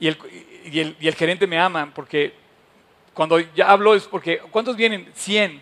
[0.00, 0.18] y el,
[1.00, 2.45] y el gerente me ama porque
[3.16, 5.10] cuando ya hablo es porque, ¿cuántos vienen?
[5.14, 5.58] 100.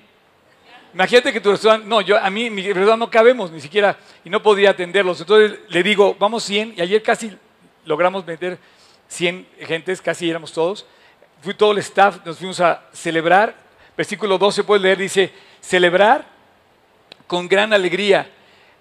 [0.92, 4.28] Imagínate que tu restaurante, no, yo, a mí, mi restaurante no cabemos ni siquiera y
[4.28, 5.20] no podía atenderlos.
[5.20, 7.32] Entonces le digo, vamos 100 y ayer casi
[7.84, 8.58] logramos meter
[9.06, 10.84] 100 gentes, casi éramos todos.
[11.42, 13.54] Fui todo el staff, nos fuimos a celebrar.
[13.96, 16.26] Versículo 12 puedes leer, dice, celebrar
[17.28, 18.28] con gran alegría,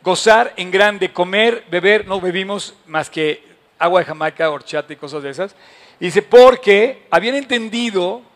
[0.01, 3.43] gozar en grande, comer, beber, no bebimos más que
[3.77, 5.55] agua de Jamaica, horchata y cosas de esas.
[5.99, 8.32] dice, porque habían entendido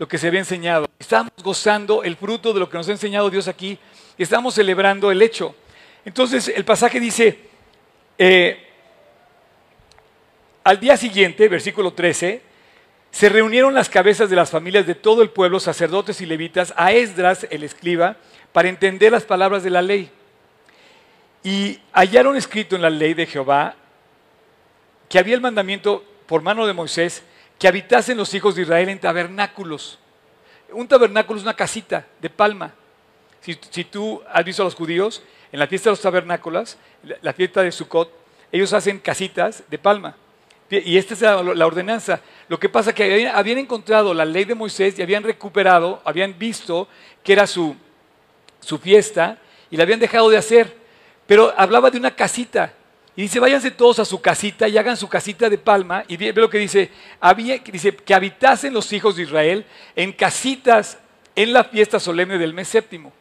[0.00, 0.88] lo que se había enseñado.
[0.98, 3.78] Estamos gozando el fruto de lo que nos ha enseñado Dios aquí.
[4.16, 5.54] Estamos celebrando el hecho.
[6.06, 7.38] Entonces el pasaje dice,
[8.16, 8.66] eh,
[10.64, 12.40] al día siguiente, versículo 13,
[13.10, 16.92] se reunieron las cabezas de las familias de todo el pueblo, sacerdotes y levitas, a
[16.92, 18.16] Esdras, el escriba,
[18.54, 20.10] para entender las palabras de la ley.
[21.44, 23.74] Y hallaron escrito en la ley de Jehová
[25.10, 27.22] que había el mandamiento por mano de Moisés
[27.60, 29.98] que habitasen los hijos de Israel en tabernáculos.
[30.72, 32.72] Un tabernáculo es una casita de palma.
[33.42, 36.78] Si, tú has visto a los judíos, en la fiesta de los tabernáculos,
[37.20, 38.10] la, fiesta de Sukkot,
[38.50, 40.16] ellos hacen casitas de palma.
[40.70, 42.22] Y esta es la, ordenanza.
[42.48, 46.38] Lo que pasa es que habían, encontrado la ley de Moisés y habían recuperado, habían
[46.38, 46.88] visto
[47.22, 47.76] que era su,
[48.60, 49.36] su fiesta
[49.70, 50.74] y la habían dejado de hacer.
[51.26, 52.72] Pero hablaba de una casita.
[53.20, 56.04] Y dice, váyanse todos a su casita y hagan su casita de palma.
[56.08, 60.96] Y ve lo que dice, había, dice que habitasen los hijos de Israel en casitas
[61.36, 63.12] en la fiesta solemne del mes séptimo.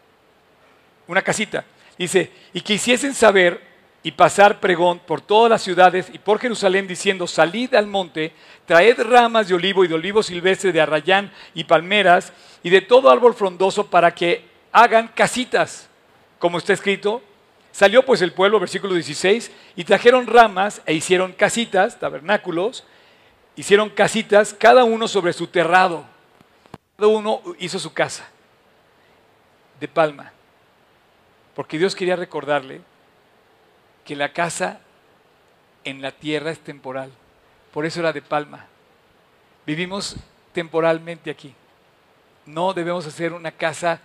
[1.06, 1.66] Una casita.
[1.98, 3.62] Dice, y que hiciesen saber
[4.02, 8.32] y pasar pregón por todas las ciudades y por Jerusalén diciendo, salid al monte,
[8.66, 12.32] traed ramas de olivo y de olivo silvestre, de arrayán y palmeras
[12.64, 15.90] y de todo árbol frondoso para que hagan casitas,
[16.40, 17.22] como está escrito.
[17.72, 22.84] Salió pues el pueblo, versículo 16, y trajeron ramas e hicieron casitas, tabernáculos,
[23.56, 26.06] hicieron casitas, cada uno sobre su terrado.
[26.98, 28.28] Cada uno hizo su casa
[29.80, 30.34] de palma,
[31.56, 32.82] porque Dios quería recordarle
[34.04, 34.82] que la casa
[35.84, 37.12] en la tierra es temporal.
[37.72, 38.66] Por eso era de palma.
[39.66, 40.16] Vivimos
[40.52, 41.54] temporalmente aquí.
[42.46, 44.02] No debemos hacer una casa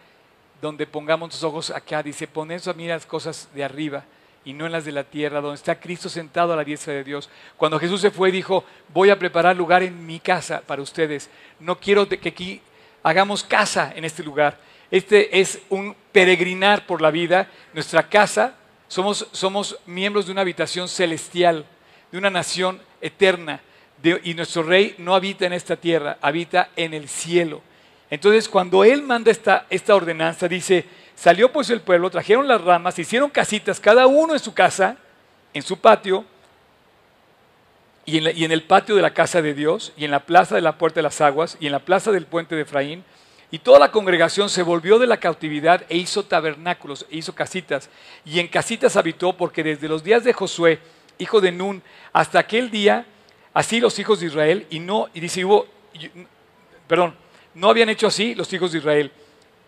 [0.60, 2.02] donde pongamos los ojos acá.
[2.02, 4.04] Dice, pon eso a mí las cosas de arriba
[4.44, 7.04] y no en las de la tierra, donde está Cristo sentado a la diestra de
[7.04, 7.30] Dios.
[7.56, 11.30] Cuando Jesús se fue, dijo, voy a preparar lugar en mi casa para ustedes.
[11.60, 12.60] No quiero que aquí
[13.02, 14.58] hagamos casa en este lugar.
[14.90, 17.48] Este es un peregrinar por la vida.
[17.72, 18.54] Nuestra casa
[18.88, 21.64] somos, somos miembros de una habitación celestial,
[22.12, 23.60] de una nación eterna.
[24.22, 27.62] y nuestro rey no habita en esta tierra, habita en el cielo.
[28.10, 33.30] Entonces, cuando él manda esta, ordenanza, dice, salió pues el pueblo, trajeron las ramas, hicieron
[33.30, 34.96] casitas, cada uno en su casa,
[35.52, 36.24] en su patio,
[38.06, 40.54] y en, y en, el patio de la casa de Dios, y en la plaza
[40.54, 43.04] de la puerta de las aguas, y en la plaza del puente de Efraín,
[43.54, 47.88] y toda la congregación se volvió de la cautividad e hizo tabernáculos, e hizo casitas.
[48.24, 50.80] Y en casitas habitó porque desde los días de Josué,
[51.18, 51.80] hijo de Nun,
[52.12, 53.06] hasta aquel día,
[53.52, 55.66] así los hijos de Israel, y no, y dice, hubo,
[56.88, 57.14] perdón,
[57.54, 59.10] no habían hecho así los hijos de Israel.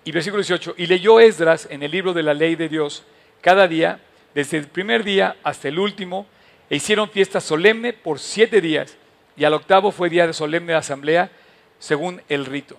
[0.05, 3.05] Y versículo 18, y leyó Esdras en el libro de la ley de Dios
[3.41, 4.01] cada día,
[4.35, 6.27] desde el primer día hasta el último,
[6.71, 8.97] e hicieron fiesta solemne por siete días,
[9.37, 11.31] y al octavo fue día de solemne de asamblea,
[11.79, 12.77] según el rito.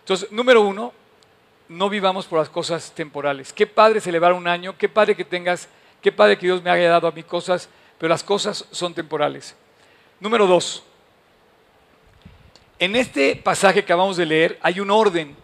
[0.00, 0.92] Entonces, número uno,
[1.68, 3.52] no vivamos por las cosas temporales.
[3.52, 5.68] Qué padre celebrar un año, qué padre que tengas,
[6.00, 9.56] qué padre que Dios me haya dado a mí cosas, pero las cosas son temporales.
[10.20, 10.84] Número dos,
[12.82, 15.36] en este pasaje que acabamos de leer hay un orden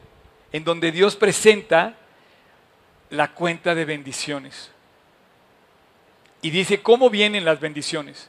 [0.50, 1.94] en donde Dios presenta
[3.10, 4.72] la cuenta de bendiciones.
[6.42, 8.28] Y dice cómo vienen las bendiciones.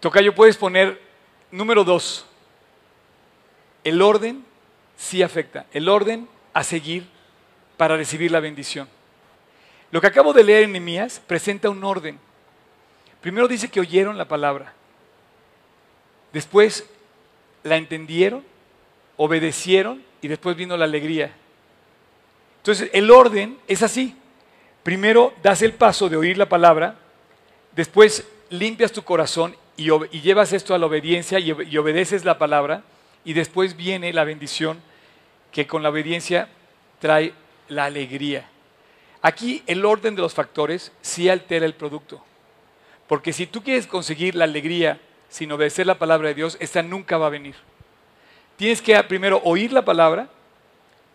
[0.00, 1.02] Tocayo, puedes poner
[1.50, 2.24] número dos,
[3.84, 4.42] el orden
[4.96, 7.06] sí afecta, el orden a seguir
[7.76, 8.88] para recibir la bendición.
[9.90, 12.18] Lo que acabo de leer en Nehemías presenta un orden.
[13.20, 14.72] Primero dice que oyeron la palabra.
[16.32, 16.88] Después
[17.68, 18.42] la entendieron,
[19.16, 21.32] obedecieron y después vino la alegría.
[22.58, 24.16] Entonces, el orden es así.
[24.82, 26.96] Primero das el paso de oír la palabra,
[27.76, 32.82] después limpias tu corazón y, llevas esto a la obediencia y obedeces la palabra
[33.24, 34.80] y después viene la bendición
[35.52, 36.48] que con la obediencia
[37.00, 37.32] trae
[37.68, 38.48] la alegría.
[39.20, 42.24] Aquí el orden de los factores sí altera el producto.
[43.06, 47.18] Porque si tú quieres conseguir la alegría sin obedecer la palabra de Dios, esta nunca
[47.18, 47.54] va a venir.
[48.56, 50.28] Tienes que primero oír la palabra,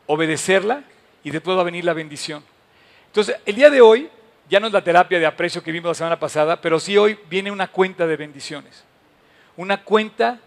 [0.08, 0.84] obedecerla
[1.24, 2.44] y después va a venir la bendición.
[3.08, 4.10] Entonces, el día de hoy
[4.50, 7.18] ya no es la terapia de aprecio que vimos la semana pasada, pero sí hoy
[7.30, 8.84] viene una cuenta de bendiciones.
[9.56, 10.40] Una cuenta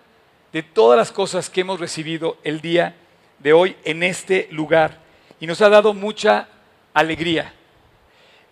[0.53, 2.95] de todas las cosas que hemos recibido el día
[3.39, 4.99] de hoy en este lugar.
[5.39, 6.49] Y nos ha dado mucha
[6.95, 7.53] alegría.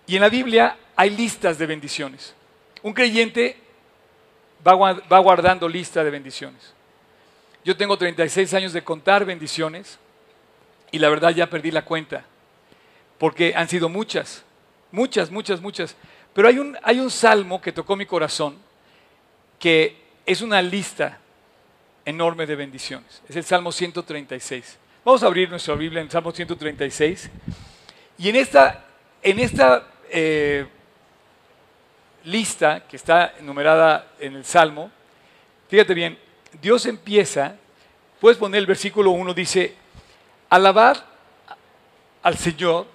[0.06, 2.34] Y en la Biblia hay listas de bendiciones.
[2.82, 3.56] Un creyente
[4.72, 6.74] va guardando lista de bendiciones.
[7.64, 9.98] Yo tengo 36 años de contar bendiciones
[10.90, 12.24] y la verdad ya perdí la cuenta,
[13.18, 14.44] porque han sido muchas,
[14.92, 15.96] muchas, muchas, muchas.
[16.34, 18.56] Pero hay un, hay un salmo que tocó mi corazón,
[19.58, 19.96] que
[20.26, 21.18] es una lista
[22.04, 23.22] enorme de bendiciones.
[23.28, 24.78] Es el Salmo 136.
[25.04, 27.30] Vamos a abrir nuestra Biblia en el Salmo 136.
[28.18, 28.84] Y en esta,
[29.22, 30.66] en esta eh,
[32.24, 34.90] lista que está enumerada en el Salmo,
[35.68, 36.18] fíjate bien,
[36.60, 37.56] Dios empieza,
[38.20, 39.74] puedes poner el versículo 1, dice,
[40.48, 41.04] alabar
[42.22, 42.86] al Señor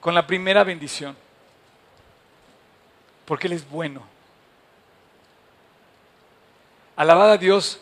[0.00, 1.16] con la primera bendición,
[3.24, 4.12] porque Él es bueno.
[6.96, 7.80] Alabad a Dios.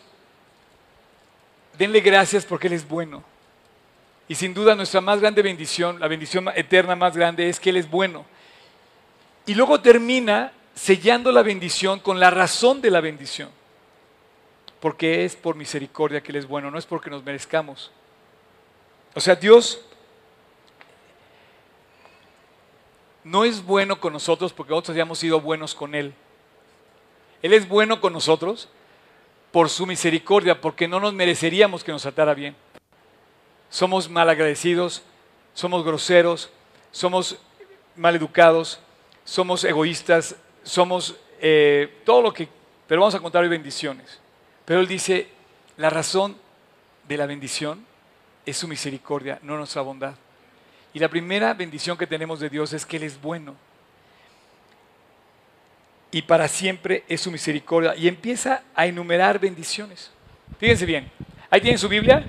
[1.77, 3.23] Denle gracias porque Él es bueno.
[4.27, 7.77] Y sin duda nuestra más grande bendición, la bendición eterna más grande es que Él
[7.77, 8.25] es bueno.
[9.51, 13.49] Y luego termina sellando la bendición con la razón de la bendición.
[14.79, 17.91] Porque es por misericordia que Él es bueno, no es porque nos merezcamos.
[19.13, 19.81] O sea, Dios
[23.25, 26.13] no es bueno con nosotros porque nosotros hayamos sido buenos con Él.
[27.41, 28.69] Él es bueno con nosotros
[29.51, 32.55] por su misericordia, porque no nos mereceríamos que nos tratara bien.
[33.69, 35.03] Somos malagradecidos,
[35.53, 36.49] somos groseros,
[36.93, 37.35] somos
[37.97, 38.79] maleducados,
[39.23, 42.47] somos egoístas, somos eh, todo lo que...
[42.87, 44.19] Pero vamos a contar hoy bendiciones.
[44.65, 45.29] Pero él dice,
[45.77, 46.35] la razón
[47.07, 47.85] de la bendición
[48.45, 50.15] es su misericordia, no nuestra bondad.
[50.93, 53.55] Y la primera bendición que tenemos de Dios es que Él es bueno.
[56.11, 57.95] Y para siempre es su misericordia.
[57.95, 60.11] Y empieza a enumerar bendiciones.
[60.59, 61.09] Fíjense bien.
[61.49, 62.27] Ahí tienen su Biblia.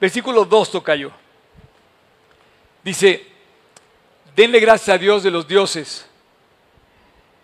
[0.00, 1.10] Versículo 2 toca yo.
[2.82, 3.26] Dice,
[4.34, 6.08] denle gracias a Dios de los dioses.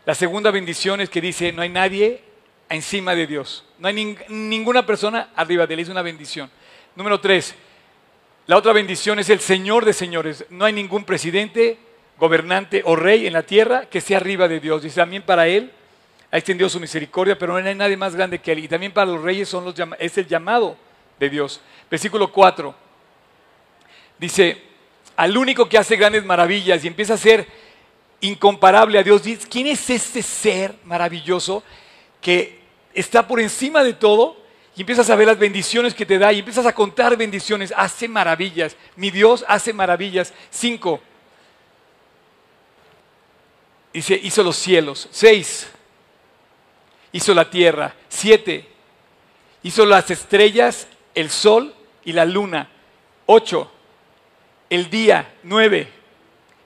[0.06, 2.22] La segunda bendición es que dice, no hay nadie
[2.68, 3.64] encima de Dios.
[3.78, 5.80] No hay ninguna persona arriba de él.
[5.80, 6.48] Es una bendición.
[6.94, 7.54] Número 3,
[8.46, 10.46] la otra bendición es el Señor de señores.
[10.48, 11.76] No hay ningún presidente,
[12.18, 14.82] gobernante o rey en la tierra que esté arriba de Dios.
[14.82, 15.72] Dice también para Él
[16.30, 18.60] ha extendido su misericordia, pero no hay nadie más grande que Él.
[18.60, 20.76] Y también para los reyes son los, es el llamado
[21.18, 21.60] de Dios.
[21.90, 22.72] Versículo 4.
[24.20, 24.62] Dice,
[25.16, 27.65] al único que hace grandes maravillas y empieza a ser
[28.20, 29.22] incomparable a Dios.
[29.48, 31.62] ¿quién es este ser maravilloso
[32.20, 32.60] que
[32.94, 34.36] está por encima de todo
[34.76, 38.08] y empiezas a ver las bendiciones que te da y empiezas a contar bendiciones, hace
[38.08, 38.76] maravillas.
[38.94, 40.34] Mi Dios hace maravillas.
[40.50, 41.00] Cinco.
[43.90, 45.08] Dice, hizo los cielos.
[45.10, 45.66] Seis.
[47.10, 47.94] Hizo la tierra.
[48.10, 48.68] Siete.
[49.62, 51.74] Hizo las estrellas, el sol
[52.04, 52.68] y la luna.
[53.24, 53.72] Ocho.
[54.68, 55.36] El día.
[55.42, 55.95] Nueve.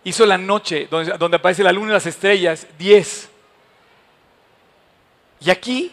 [0.03, 2.67] Hizo la noche, donde, aparece la luna y las estrellas.
[2.79, 3.29] Diez.
[5.41, 5.93] Y aquí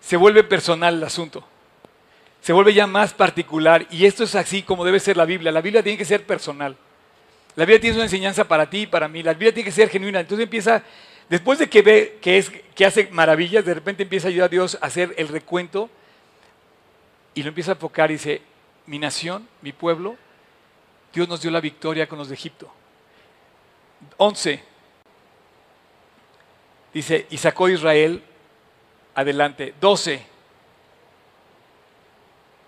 [0.00, 1.44] se vuelve personal el asunto.
[2.40, 3.86] Se vuelve ya más particular.
[3.90, 5.52] Y esto es así como debe ser la Biblia.
[5.52, 6.76] La Biblia tiene que ser personal.
[7.56, 9.22] La Biblia tiene una enseñanza para ti y para mí.
[9.22, 10.20] La Biblia tiene que ser genuina.
[10.20, 10.82] Entonces empieza,
[11.28, 14.48] después de que ve que, es, que hace maravillas, de repente empieza a ayudar a
[14.50, 15.90] Dios a hacer el recuento
[17.34, 18.42] y lo empieza a enfocar y dice,
[18.86, 20.16] mi nación, mi pueblo,
[21.12, 22.72] Dios nos dio la victoria con los de Egipto.
[24.16, 24.62] 11.
[26.92, 28.22] Dice, y sacó Israel
[29.14, 29.74] adelante.
[29.80, 30.26] 12.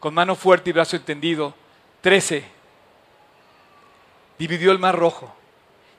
[0.00, 1.54] Con mano fuerte y brazo entendido.
[2.00, 2.44] 13.
[4.38, 5.34] Dividió el mar rojo.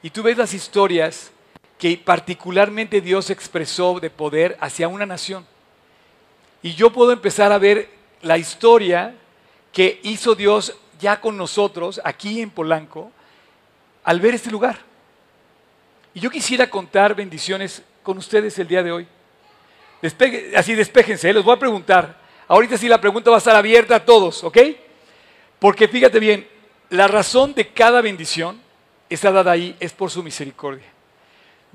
[0.01, 1.31] Y tú ves las historias
[1.77, 5.45] que particularmente Dios expresó de poder hacia una nación.
[6.61, 7.89] Y yo puedo empezar a ver
[8.21, 9.15] la historia
[9.71, 13.11] que hizo Dios ya con nosotros aquí en Polanco
[14.03, 14.79] al ver este lugar.
[16.13, 19.07] Y yo quisiera contar bendiciones con ustedes el día de hoy
[20.55, 21.33] así despéjense, ¿eh?
[21.33, 22.21] les voy a preguntar.
[22.47, 24.57] Ahorita sí la pregunta va a estar abierta a todos, ¿ok?
[25.59, 26.47] Porque fíjate bien,
[26.89, 28.59] la razón de cada bendición
[29.09, 30.87] está dada ahí es por su misericordia.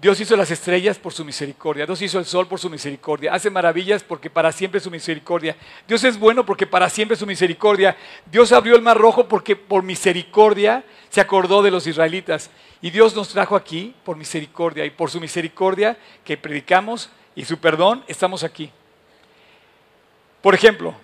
[0.00, 1.84] Dios hizo las estrellas por su misericordia.
[1.84, 3.34] Dios hizo el sol por su misericordia.
[3.34, 5.56] Hace maravillas porque para siempre es su misericordia.
[5.88, 7.96] Dios es bueno porque para siempre es su misericordia.
[8.30, 12.48] Dios abrió el mar rojo porque por misericordia se acordó de los israelitas.
[12.80, 14.84] Y Dios nos trajo aquí por misericordia.
[14.84, 18.70] Y por su misericordia que predicamos y su perdón, estamos aquí.
[20.40, 20.94] Por ejemplo,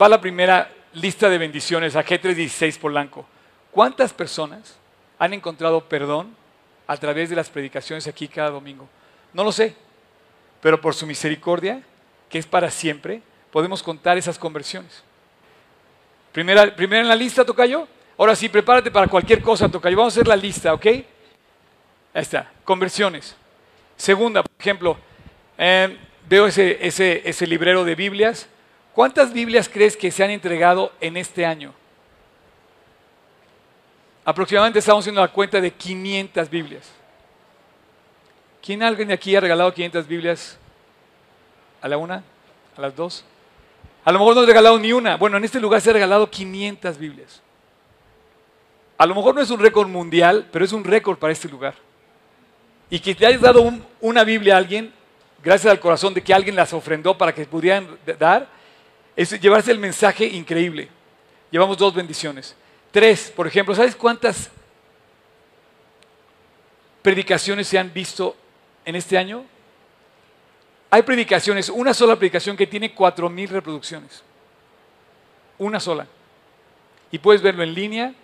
[0.00, 3.24] va la primera lista de bendiciones a G316 Polanco.
[3.70, 4.76] ¿Cuántas personas
[5.18, 6.38] han encontrado perdón
[6.90, 8.88] a través de las predicaciones aquí cada domingo?
[9.32, 9.76] No lo sé,
[10.60, 11.82] pero por su misericordia,
[12.28, 13.22] que es para siempre,
[13.52, 15.04] podemos contar esas conversiones.
[16.32, 17.86] Primera, primera en la lista, Tocayo.
[18.18, 19.96] Ahora sí, prepárate para cualquier cosa, Tocayo.
[19.96, 20.86] Vamos a hacer la lista, ¿ok?
[20.86, 21.04] Ahí
[22.14, 23.36] está, conversiones.
[23.96, 24.98] Segunda, por ejemplo,
[25.58, 25.96] eh,
[26.28, 28.48] veo ese, ese, ese librero de Biblias.
[28.96, 31.72] ¿Cuántas Biblias crees que se han entregado en este año?
[34.30, 36.88] Aproximadamente estamos haciendo la cuenta de 500 Biblias.
[38.62, 40.56] ¿Quién alguien de aquí ha regalado 500 Biblias?
[41.82, 42.22] ¿A la una?
[42.76, 43.24] ¿A las dos?
[44.04, 45.16] A lo mejor no ha regalado ni una.
[45.16, 47.42] Bueno, en este lugar se ha regalado 500 Biblias.
[48.98, 51.74] A lo mejor no es un récord mundial, pero es un récord para este lugar
[52.88, 53.68] y que te hayas dado
[54.00, 54.92] una Biblia a alguien,
[55.42, 58.46] gracias al corazón de que alguien las ofrendó para que pudieran dar,
[59.16, 60.88] es llevarse el mensaje increíble.
[61.50, 62.54] Llevamos dos bendiciones.
[62.90, 64.50] Tres, por ejemplo, ¿sabes cuántas
[67.02, 68.36] predicaciones se han visto
[68.84, 69.44] en este año?
[70.90, 74.22] Hay predicaciones, una sola predicación que tiene cuatro mil reproducciones.
[75.58, 76.06] Una sola.
[77.12, 78.14] Y puedes verlo en línea,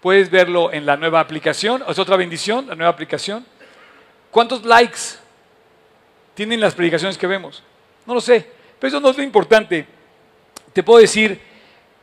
[0.00, 3.46] puedes verlo en la nueva aplicación, es otra bendición, la nueva aplicación
[4.30, 5.00] ¿Cuántos likes
[6.34, 7.62] tienen las predicaciones que vemos?
[8.06, 8.46] No lo sé,
[8.78, 9.86] pero eso no es lo importante.
[10.72, 11.40] Te puedo decir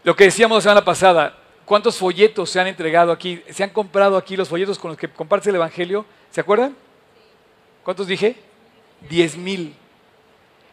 [0.04, 4.18] lo que decíamos la semana pasada, cuántos folletos se han entregado aquí, se han comprado
[4.18, 6.76] aquí los folletos con los que compartes el Evangelio, ¿se acuerdan?
[7.84, 8.36] ¿Cuántos dije?
[9.10, 9.76] Diez mil.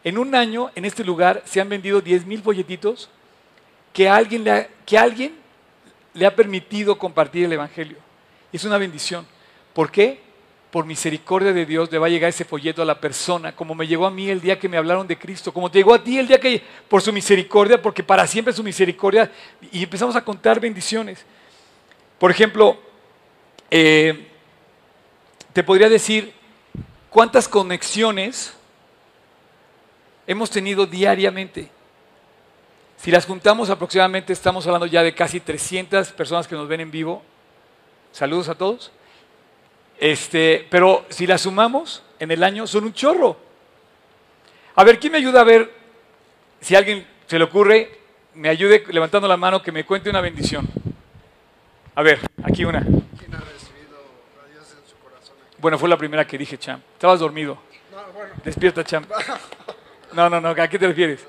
[0.03, 3.09] En un año, en este lugar, se han vendido diez mil folletitos
[3.93, 4.45] que alguien,
[4.85, 5.35] que alguien
[6.13, 7.97] le ha permitido compartir el Evangelio.
[8.51, 9.25] Es una bendición.
[9.73, 10.22] ¿Por qué?
[10.73, 13.85] Por misericordia de Dios le va a llegar ese folleto a la persona, como me
[13.85, 16.17] llegó a mí el día que me hablaron de Cristo, como te llegó a ti
[16.17, 19.31] el día que, por su misericordia, porque para siempre su misericordia,
[19.71, 21.23] y empezamos a contar bendiciones.
[22.17, 22.75] Por ejemplo,
[23.69, 24.29] eh,
[25.53, 26.33] te podría decir
[27.11, 28.55] cuántas conexiones
[30.25, 31.69] hemos tenido diariamente.
[32.97, 36.89] Si las juntamos aproximadamente, estamos hablando ya de casi 300 personas que nos ven en
[36.89, 37.21] vivo.
[38.11, 38.91] Saludos a todos.
[39.99, 43.37] Este, pero si las sumamos en el año, son un chorro.
[44.75, 45.71] A ver, ¿quién me ayuda a ver
[46.61, 47.99] si a alguien se le ocurre,
[48.33, 50.67] me ayude levantando la mano que me cuente una bendición?
[51.95, 52.81] A ver, aquí una.
[52.81, 53.97] ¿Quién ha recibido
[54.43, 55.35] a Dios en su corazón?
[55.59, 56.81] Bueno, fue la primera que dije, Cham.
[56.93, 57.59] Estabas dormido.
[57.91, 58.33] No, bueno.
[58.43, 59.05] Despierta, Cham.
[60.13, 61.25] No, no, no, ¿a qué te refieres?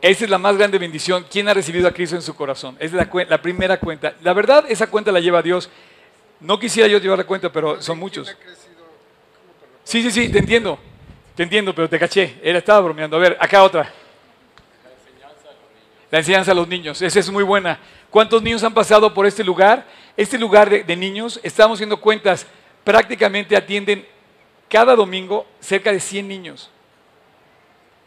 [0.00, 1.26] Esa es la más grande bendición.
[1.28, 2.76] ¿Quién ha recibido a Cristo en su corazón?
[2.78, 4.14] Es la, la, primera cuenta.
[4.22, 5.70] La verdad, esa cuenta la lleva Dios.
[6.40, 8.34] No quisiera yo llevar la cuenta, pero son muchos.
[9.84, 10.78] Sí, sí, sí, te entiendo.
[11.34, 12.38] Te entiendo, pero te caché.
[12.42, 13.16] Era, estaba bromeando.
[13.16, 13.92] A ver, acá otra.
[16.10, 17.02] La enseñanza a los niños.
[17.02, 17.78] Esa es muy buena.
[18.10, 19.86] ¿Cuántos niños han pasado por este lugar?
[20.16, 22.46] Este lugar de, de niños, estamos haciendo cuentas,
[22.82, 24.06] prácticamente atienden
[24.68, 26.70] cada domingo cerca de 100 niños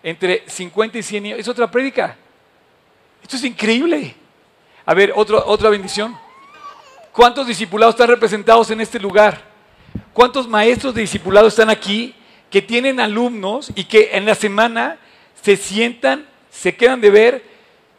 [0.03, 1.39] entre 50 y 100 niños.
[1.39, 2.17] Es otra prédica.
[3.21, 4.15] Esto es increíble.
[4.85, 6.17] A ver, otra bendición.
[7.11, 9.41] ¿Cuántos discipulados están representados en este lugar?
[10.13, 12.15] ¿Cuántos maestros de discipulados están aquí
[12.49, 14.97] que tienen alumnos y que en la semana
[15.41, 17.43] se sientan, se quedan de ver,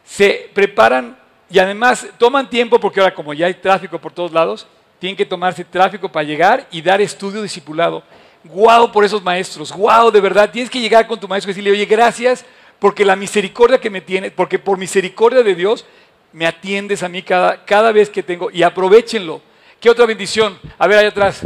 [0.05, 1.19] se preparan
[1.51, 4.67] y además toman tiempo porque ahora como ya hay tráfico por todos lados,
[4.99, 8.03] tienen que tomarse tráfico para llegar y dar estudio discipulado
[8.45, 11.71] guau por esos maestros, guau, de verdad, tienes que llegar con tu maestro y decirle,
[11.71, 12.45] oye, gracias
[12.79, 15.85] porque la misericordia que me tienes, porque por misericordia de Dios
[16.33, 19.43] me atiendes a mí cada, cada vez que tengo y aprovechenlo.
[19.81, 20.59] ¿Qué otra bendición?
[20.79, 21.43] A ver, ahí atrás.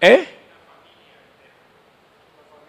[0.00, 0.28] ¿Eh?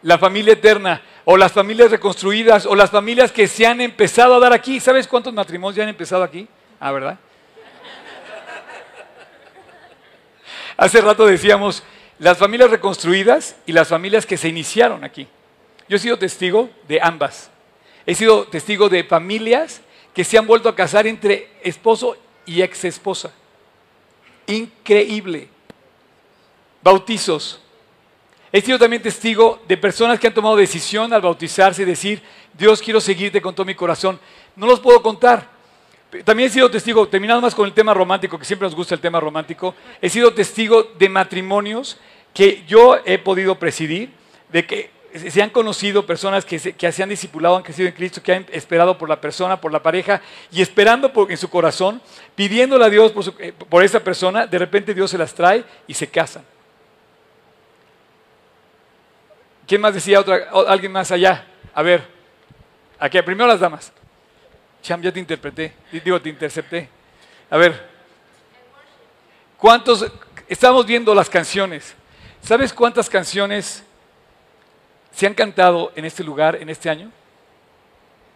[0.01, 4.39] La familia eterna, o las familias reconstruidas, o las familias que se han empezado a
[4.39, 4.79] dar aquí.
[4.79, 6.47] ¿Sabes cuántos matrimonios ya han empezado aquí?
[6.79, 7.17] Ah, ¿verdad?
[10.77, 11.83] Hace rato decíamos,
[12.19, 15.27] las familias reconstruidas y las familias que se iniciaron aquí.
[15.87, 17.49] Yo he sido testigo de ambas.
[18.05, 19.81] He sido testigo de familias
[20.15, 23.31] que se han vuelto a casar entre esposo y ex esposa.
[24.47, 25.49] Increíble.
[26.81, 27.61] Bautizos.
[28.51, 32.81] He sido también testigo de personas que han tomado decisión al bautizarse y decir, Dios
[32.81, 34.17] quiero seguirte con todo mi corazón.
[34.55, 35.49] No los puedo contar,
[36.23, 39.01] también he sido testigo, terminando más con el tema romántico, que siempre nos gusta el
[39.01, 41.97] tema romántico, he sido testigo de matrimonios
[42.33, 44.11] que yo he podido presidir,
[44.49, 47.93] de que se han conocido personas que se, que se han discipulado, han crecido en
[47.93, 52.01] Cristo, que han esperado por la persona, por la pareja, y esperando en su corazón,
[52.35, 55.93] pidiéndole a Dios por, eh, por esa persona, de repente Dios se las trae y
[55.93, 56.43] se casan.
[59.67, 60.23] ¿Quién más decía
[60.67, 61.45] alguien más allá?
[61.73, 62.05] A ver,
[62.99, 63.91] aquí, primero las damas.
[64.83, 66.87] Cham, ya te interpreté, digo, te intercepté.
[67.49, 67.89] A ver,
[69.57, 70.05] ¿cuántos?
[70.47, 71.95] Estamos viendo las canciones.
[72.41, 73.83] ¿Sabes cuántas canciones
[75.15, 77.09] se han cantado en este lugar en este año?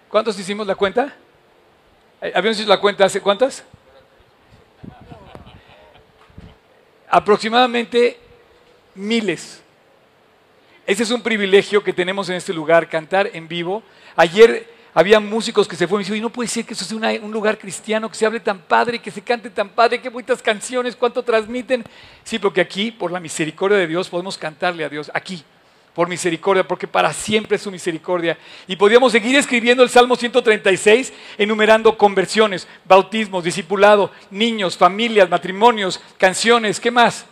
[0.08, 1.14] ¿Cuántos hicimos la cuenta?
[2.22, 3.66] Eh, ¿Habíamos hecho la cuenta hace cuántas?
[7.10, 8.18] Aproximadamente
[8.96, 9.62] miles.
[10.88, 13.84] Ese es un privilegio que tenemos en este lugar, cantar en vivo.
[14.16, 16.98] Ayer había músicos que se fueron y dijeron, y no puede ser que eso sea
[17.22, 20.42] un lugar cristiano, que se hable tan padre, que se cante tan padre, qué bonitas
[20.42, 21.84] canciones, cuánto transmiten.
[22.24, 25.44] Sí, porque aquí, por la misericordia de Dios, podemos cantarle a Dios, aquí,
[26.00, 28.38] por misericordia, porque para siempre es su misericordia.
[28.68, 36.80] Y podríamos seguir escribiendo el Salmo 136, enumerando conversiones, bautismos, discipulado, niños, familias, matrimonios, canciones,
[36.80, 37.26] ¿qué más?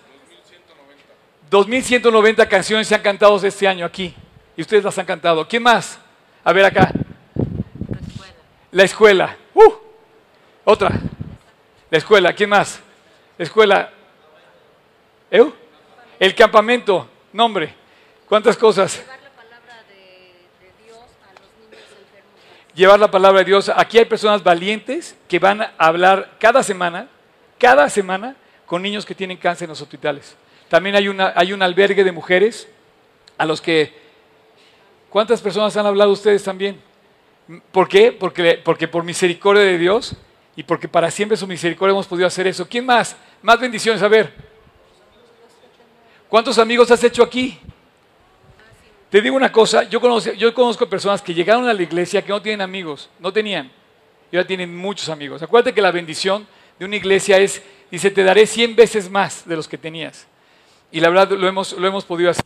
[1.50, 1.50] 2190.
[1.50, 4.14] 2190 canciones se han cantado este año aquí.
[4.58, 5.48] Y ustedes las han cantado.
[5.48, 5.98] ¿Quién más?
[6.44, 6.92] A ver acá.
[8.72, 9.38] La escuela.
[9.54, 9.72] Uh,
[10.66, 10.92] otra.
[11.90, 12.34] La escuela.
[12.34, 12.82] ¿Quién más?
[13.38, 13.94] La escuela.
[15.32, 15.54] ¿Eu?
[16.20, 17.10] El campamento.
[17.32, 17.87] Nombre.
[18.28, 18.98] ¿Cuántas cosas?
[18.98, 22.76] Llevar la palabra de, Dios a los niños enfermos.
[22.76, 23.72] Llevar la palabra de Dios.
[23.74, 27.08] Aquí hay personas valientes que van a hablar cada semana,
[27.58, 30.36] cada semana, con niños que tienen cáncer en los hospitales.
[30.68, 32.68] También hay, una, hay un albergue de mujeres
[33.38, 33.94] a los que...
[35.10, 36.82] ¿Cuántas personas han hablado ustedes también?
[37.72, 38.12] ¿Por qué?
[38.12, 40.18] Porque, porque por misericordia de Dios
[40.58, 42.68] y porque para siempre su misericordia hemos podido hacer eso.
[42.68, 43.16] ¿Quién más?
[43.42, 44.34] Más bendiciones, a ver.
[46.28, 47.58] ¿Cuántos amigos has hecho aquí?
[49.10, 52.62] Te digo una cosa, yo conozco, personas que llegaron a la iglesia que no tienen
[52.62, 53.72] amigos, no tenían,
[54.32, 55.42] y ahora tienen muchos amigos.
[55.42, 56.46] Acuérdate que la bendición
[56.78, 60.28] de una iglesia es, dice, te daré 100 veces más de los que tenías.
[60.92, 62.44] Y la verdad lo hemos, lo hemos podido hacer.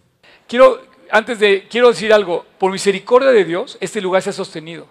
[0.47, 4.87] Quiero, antes de, quiero decir algo, por misericordia de Dios, este lugar se ha sostenido.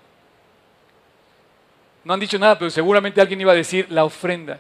[2.02, 4.58] No han dicho nada, pero seguramente alguien iba a decir la ofrenda.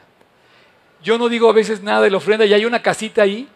[1.02, 3.48] Yo no digo a veces nada de la ofrenda y hay una casita ahí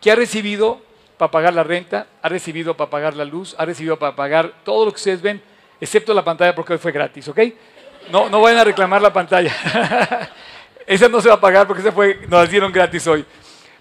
[0.00, 0.82] que ha recibido
[1.18, 4.84] para pagar la renta, ha recibido para pagar la luz, ha recibido para pagar todo
[4.84, 5.42] lo que ustedes ven,
[5.80, 7.40] excepto la pantalla porque hoy fue gratis, ¿ok?
[8.10, 9.52] No, no vayan a reclamar la pantalla.
[10.86, 13.24] esa no se va a pagar porque esa fue, nos la dieron gratis hoy.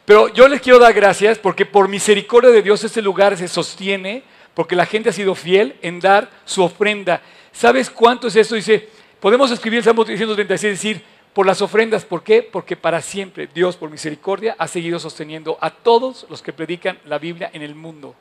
[0.04, 4.24] Pero yo les quiero dar gracias porque por misericordia de Dios este lugar se sostiene
[4.54, 7.22] porque la gente ha sido fiel en dar su ofrenda.
[7.52, 8.56] ¿Sabes cuánto es eso?
[8.56, 11.06] Dice, podemos escribir el Salmo 336 y decir,
[11.38, 12.04] por las ofrendas.
[12.04, 12.42] ¿Por qué?
[12.42, 17.20] Porque para siempre Dios, por misericordia, ha seguido sosteniendo a todos los que predican la
[17.20, 18.16] Biblia en el mundo.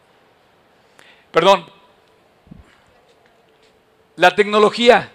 [1.30, 1.64] Perdón.
[4.16, 5.10] La tecnología.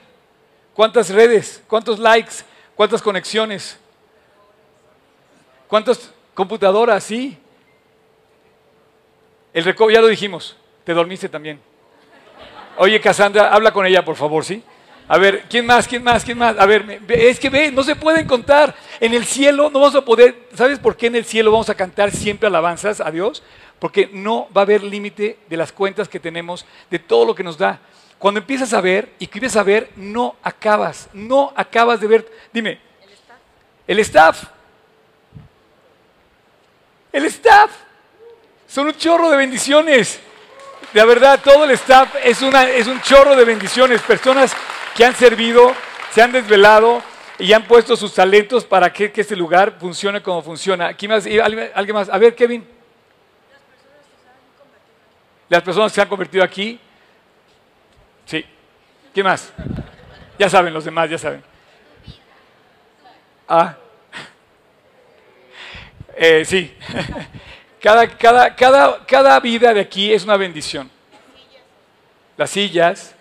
[0.73, 1.63] ¿Cuántas redes?
[1.67, 2.37] ¿Cuántos likes?
[2.73, 3.77] ¿Cuántas conexiones?
[5.67, 7.03] ¿Cuántas computadoras?
[7.03, 7.37] Sí.
[9.53, 10.57] El recodo, ya lo dijimos.
[10.83, 11.61] Te dormiste también.
[12.77, 14.63] Oye, Cassandra, habla con ella, por favor, ¿sí?
[15.11, 15.89] A ver, ¿quién más?
[15.89, 16.23] ¿Quién más?
[16.23, 16.57] ¿Quién más?
[16.57, 18.73] A ver, es que ve, no se pueden contar.
[18.97, 21.75] En el cielo no vamos a poder, ¿sabes por qué en el cielo vamos a
[21.75, 23.43] cantar siempre alabanzas a Dios?
[23.77, 27.43] Porque no va a haber límite de las cuentas que tenemos, de todo lo que
[27.43, 27.81] nos da.
[28.17, 32.31] Cuando empiezas a ver y quieres a ver, no acabas, no acabas de ver.
[32.53, 33.37] Dime, el staff.
[33.85, 34.43] El staff.
[37.11, 37.71] El staff.
[38.65, 40.21] Son un chorro de bendiciones.
[40.93, 44.01] De verdad, todo el staff es, una, es un chorro de bendiciones.
[44.03, 44.55] Personas
[44.95, 45.73] que han servido,
[46.11, 47.01] se han desvelado
[47.39, 50.87] y han puesto sus talentos para que, este lugar funcione como funciona.
[50.87, 52.09] Aquí más, ¿Alguien más?
[52.09, 52.67] A ver, Kevin.
[55.49, 56.79] Las personas que se han convertido aquí.
[58.25, 58.45] Sí.
[59.13, 59.51] ¿Qué más?
[60.37, 61.43] Ya saben, los demás ya saben.
[63.47, 63.75] Ah.
[66.23, 66.75] Eh, sí.
[67.81, 70.91] Cada, cada, cada, cada vida de aquí es una bendición.
[72.37, 73.15] Las sillas,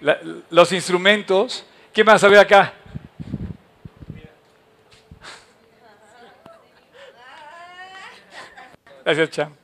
[0.00, 1.64] los instrumentos.
[1.92, 2.22] ¿Qué más?
[2.22, 2.74] A ver acá.
[9.04, 9.54] Gracias, Cham.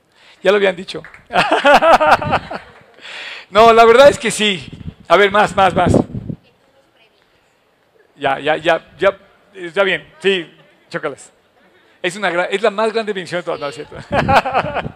[0.41, 1.03] Ya lo habían dicho.
[3.51, 4.67] no, la verdad es que sí.
[5.07, 5.93] A ver, más, más, más.
[8.15, 9.15] Ya, ya, ya, ya,
[9.53, 10.11] está bien.
[10.19, 10.51] Sí,
[10.89, 11.31] chócalas.
[12.01, 13.97] Es, una, es la más grande bendición de todas, ¿no es cierto?
[14.09, 14.95] la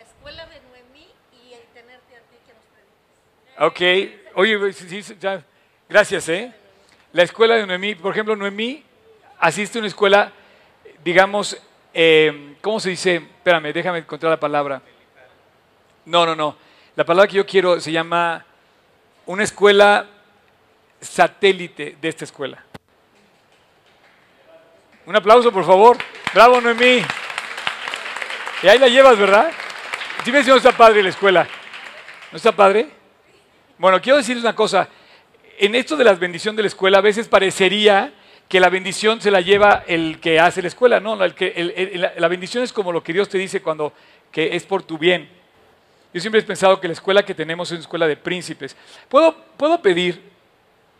[0.00, 2.64] escuela de Noemí y el tenerte a ti que nos.
[3.70, 3.80] Ok.
[4.36, 5.44] Oye, sí, ya,
[5.88, 6.52] gracias, ¿eh?
[7.12, 8.82] La escuela de Noemí, por ejemplo, Noemí
[9.38, 10.32] asiste a una escuela,
[11.04, 11.56] digamos,
[11.92, 13.16] eh, ¿cómo se dice?
[13.16, 14.82] Espérame, déjame encontrar la palabra.
[16.06, 16.56] No, no, no.
[16.96, 18.44] La palabra que yo quiero se llama
[19.26, 20.06] una escuela
[21.00, 22.64] satélite de esta escuela.
[25.06, 25.96] Un aplauso, por favor.
[26.32, 27.04] Bravo, Noemí.
[28.64, 29.52] Y ahí la llevas, ¿verdad?
[30.24, 31.46] Dime si no está padre la escuela.
[32.32, 33.03] ¿No está padre?
[33.76, 34.88] Bueno, quiero decirles una cosa.
[35.58, 38.12] En esto de las bendiciones de la escuela, a veces parecería
[38.48, 41.00] que la bendición se la lleva el que hace la escuela.
[41.00, 43.92] No, el que, la bendición es como lo que Dios te dice cuando
[44.30, 45.28] que es por tu bien.
[46.12, 48.76] Yo siempre he pensado que la escuela que tenemos es una escuela de príncipes.
[49.08, 50.20] ¿Puedo, puedo pedir,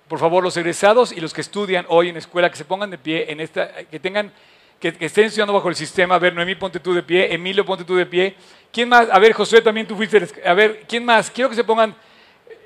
[0.09, 2.99] por favor, los egresados y los que estudian hoy en escuela que se pongan de
[2.99, 4.33] pie en esta, que tengan,
[4.81, 6.17] que, estén estudiando bajo el sistema.
[6.17, 7.33] A ver, Noemí, ponte tú de pie.
[7.33, 8.35] Emilio, ponte tú de pie.
[8.73, 9.09] ¿Quién más?
[9.11, 10.27] A ver, Josué, también tú fuiste.
[10.45, 11.31] A ver, ¿quién más?
[11.31, 11.95] Quiero que se pongan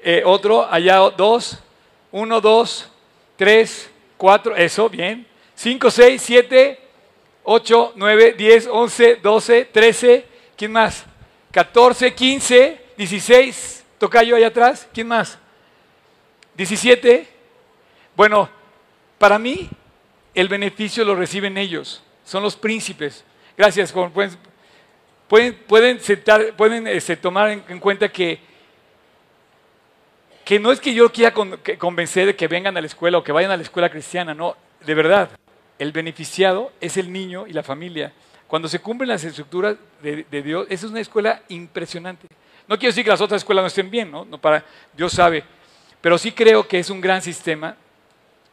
[0.03, 1.59] eh, otro, allá dos,
[2.11, 2.91] uno, dos,
[3.37, 5.27] tres, cuatro, eso, bien.
[5.55, 6.79] Cinco, seis, siete,
[7.43, 10.27] ocho, nueve, diez, once, doce, trece,
[10.57, 11.05] ¿quién más?
[11.51, 15.39] Catorce, quince, dieciséis, tocayo allá atrás, ¿quién más?
[16.55, 17.29] Diecisiete.
[18.15, 18.49] Bueno,
[19.19, 19.69] para mí
[20.35, 23.25] el beneficio lo reciben ellos, son los príncipes.
[23.57, 24.13] Gracias, Juan.
[24.13, 28.48] Pueden, pueden, sentar, pueden este, tomar en cuenta que
[30.49, 31.35] que no es que yo quiera
[31.77, 34.57] convencer de que vengan a la escuela o que vayan a la escuela cristiana, no,
[34.81, 35.29] de verdad,
[35.79, 38.15] el beneficiado es el niño y la familia.
[38.47, 42.29] Cuando se cumplen las estructuras de, Dios, esa es una escuela impresionante.
[42.67, 44.25] No quiero decir que las otras escuelas no estén bien, ¿no?
[44.25, 44.65] no para,
[44.97, 45.45] Dios sabe,
[46.01, 47.77] pero sí creo que es un gran sistema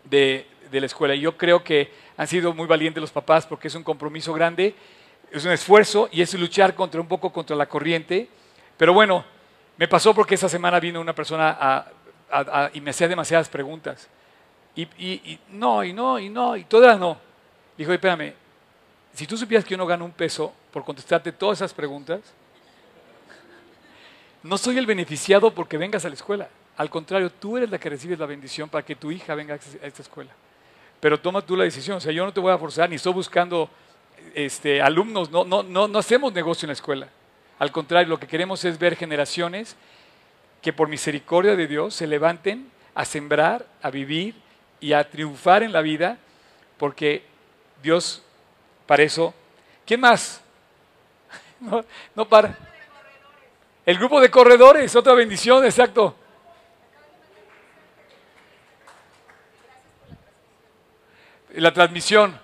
[0.03, 1.15] de, de la escuela.
[1.15, 4.75] Y yo creo que han sido muy valientes los papás porque es un compromiso grande,
[5.31, 8.27] es un esfuerzo y es luchar contra un poco contra la corriente.
[8.75, 9.23] Pero bueno,
[9.77, 11.85] me pasó porque esa semana vino una persona
[12.73, 14.07] y me hacía demasiadas preguntas.
[14.75, 17.17] Y, no, y no, y no, y todas no.
[17.77, 18.33] Dijo, espérame,
[19.13, 22.21] si tú supieras que yo no gano un peso por contestarte todas esas preguntas,
[24.43, 26.49] no soy el beneficiado porque vengas a la escuela.
[26.77, 29.87] Al contrario, tú eres la que recibes la bendición para que tu hija venga a
[29.87, 30.31] esta escuela.
[30.99, 31.97] pero toma tú la decisión.
[31.97, 33.69] O sea, yo no te voy a forzar, ni estoy buscando
[34.33, 37.07] este, alumnos, no, no, no, no hacemos negocio en la escuela.
[37.57, 39.75] Al contrario, lo que queremos es ver generaciones
[40.61, 44.35] que por misericordia de Dios se levanten a sembrar, a vivir
[44.79, 46.17] y a triunfar en la vida,
[46.77, 47.23] porque
[47.81, 48.23] Dios
[48.85, 49.33] para eso.
[49.85, 50.41] ¿Quién más?
[51.57, 52.57] No, no para.
[53.85, 56.15] El grupo de corredores, otra bendición, exacto.
[61.53, 62.37] La transmisión.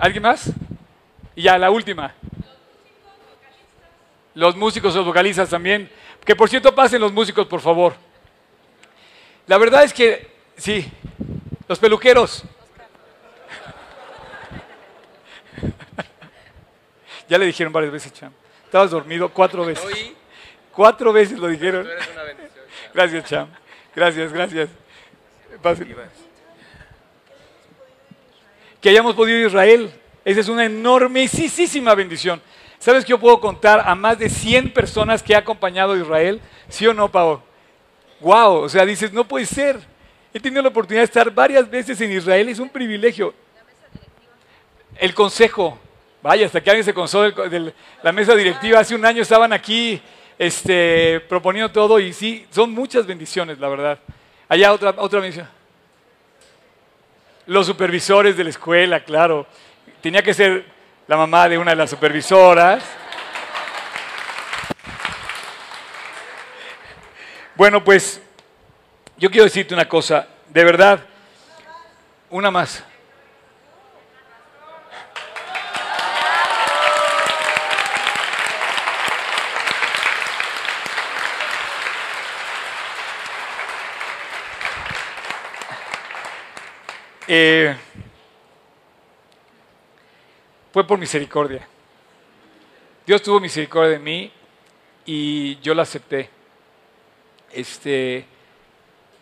[0.00, 0.50] ¿Alguien más?
[1.36, 2.12] Y ya, la última.
[4.34, 5.90] Los músicos, los vocalistas también.
[6.24, 7.94] Que por cierto pasen los músicos, por favor.
[9.46, 10.90] La verdad es que, sí,
[11.68, 12.44] los peluqueros.
[17.28, 18.32] ya le dijeron varias veces, Cham.
[18.64, 19.84] Estabas dormido cuatro veces.
[20.72, 21.86] Cuatro veces lo dijeron.
[22.94, 23.48] Gracias, Cham.
[23.94, 24.70] Gracias, gracias.
[28.80, 29.92] Que hayamos podido ir a Israel.
[30.24, 32.40] Esa es una enormísima bendición.
[32.82, 36.40] ¿Sabes que yo puedo contar a más de 100 personas que ha acompañado a Israel?
[36.68, 37.40] ¿Sí o no, Pau?
[38.18, 39.78] Wow, o sea, dices, no puede ser.
[40.34, 43.34] He tenido la oportunidad de estar varias veces en Israel, es un privilegio.
[44.96, 45.78] El consejo,
[46.24, 47.72] vaya, hasta que alguien se consó de
[48.02, 50.02] la mesa directiva, hace un año estaban aquí
[50.36, 54.00] este, proponiendo todo y sí, son muchas bendiciones, la verdad.
[54.48, 55.48] Allá otra, otra bendición.
[57.46, 59.46] Los supervisores de la escuela, claro.
[60.00, 60.71] Tenía que ser
[61.06, 62.82] la mamá de una de las supervisoras.
[67.54, 68.20] Bueno, pues
[69.16, 71.00] yo quiero decirte una cosa, de verdad,
[72.30, 72.84] una más.
[87.28, 87.74] Eh,
[90.72, 91.68] fue por misericordia.
[93.06, 94.32] Dios tuvo misericordia de mí
[95.04, 96.30] y yo la acepté.
[97.52, 98.24] Este,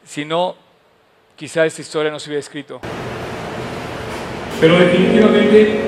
[0.05, 0.55] si no,
[1.35, 2.81] quizá esta historia no se hubiera escrito.
[4.61, 5.81] Pero definitivamente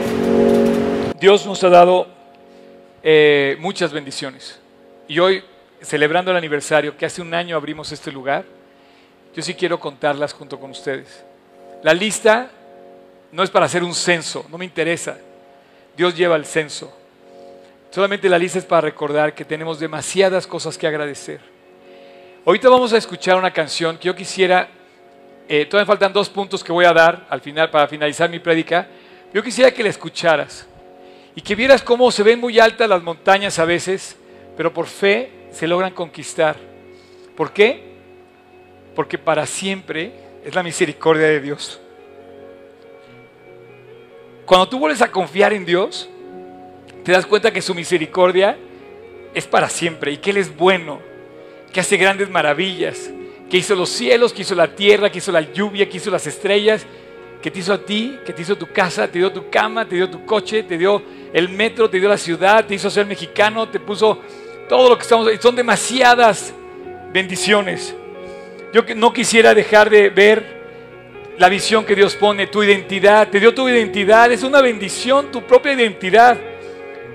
[1.21, 2.09] Dios nos ha dado
[3.03, 4.59] eh, muchas bendiciones.
[5.07, 5.45] Y hoy,
[5.81, 8.45] celebrando el aniversario, que hace un año abrimos este lugar,
[9.35, 11.25] yo sí quiero contarlas junto con ustedes.
[11.83, 12.51] La lista
[13.31, 15.19] no es para hacer un censo, no me interesa.
[15.97, 16.93] Dios lleva el censo.
[17.91, 21.41] Solamente la lista es para recordar que tenemos demasiadas cosas que agradecer.
[22.45, 24.69] Ahorita vamos a escuchar una canción que yo quisiera,
[25.49, 28.89] eh, todavía faltan dos puntos que voy a dar al final para finalizar mi prédica.
[29.35, 30.67] Yo quisiera que la escucharas
[31.35, 34.17] y que vieras cómo se ven muy altas las montañas a veces,
[34.57, 36.57] pero por fe se logran conquistar.
[37.37, 37.93] ¿Por qué?
[38.95, 40.13] Porque para siempre
[40.45, 41.81] es la misericordia de Dios.
[44.45, 46.09] Cuando tú vuelves a confiar en Dios,
[47.05, 48.57] te das cuenta que su misericordia
[49.35, 51.01] es para siempre y que Él es bueno,
[51.73, 53.11] que hace grandes maravillas,
[53.49, 56.27] que hizo los cielos, que hizo la tierra, que hizo la lluvia, que hizo las
[56.27, 56.87] estrellas,
[57.41, 59.97] que te hizo a ti, que te hizo tu casa, te dio tu cama, te
[59.97, 63.69] dio tu coche, te dio el metro, te dio la ciudad, te hizo ser mexicano,
[63.69, 64.21] te puso
[64.69, 65.29] todo lo que estamos.
[65.41, 66.55] Son demasiadas
[67.13, 67.95] bendiciones.
[68.73, 70.62] Yo no quisiera dejar de ver
[71.43, 75.43] la visión que Dios pone, tu identidad, te dio tu identidad, es una bendición, tu
[75.43, 76.39] propia identidad,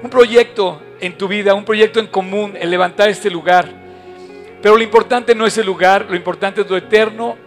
[0.03, 3.69] un proyecto en tu vida, un proyecto en común, el levantar este lugar.
[4.61, 7.37] Pero lo importante no es el lugar, lo importante es lo eterno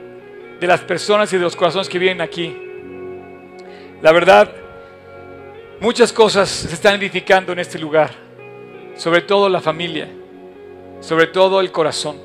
[0.59, 2.57] de las personas y de los corazones que vienen aquí.
[4.01, 4.51] La verdad,
[5.81, 8.13] muchas cosas se están edificando en este lugar,
[8.97, 10.09] sobre todo la familia,
[11.01, 12.17] sobre todo el corazón.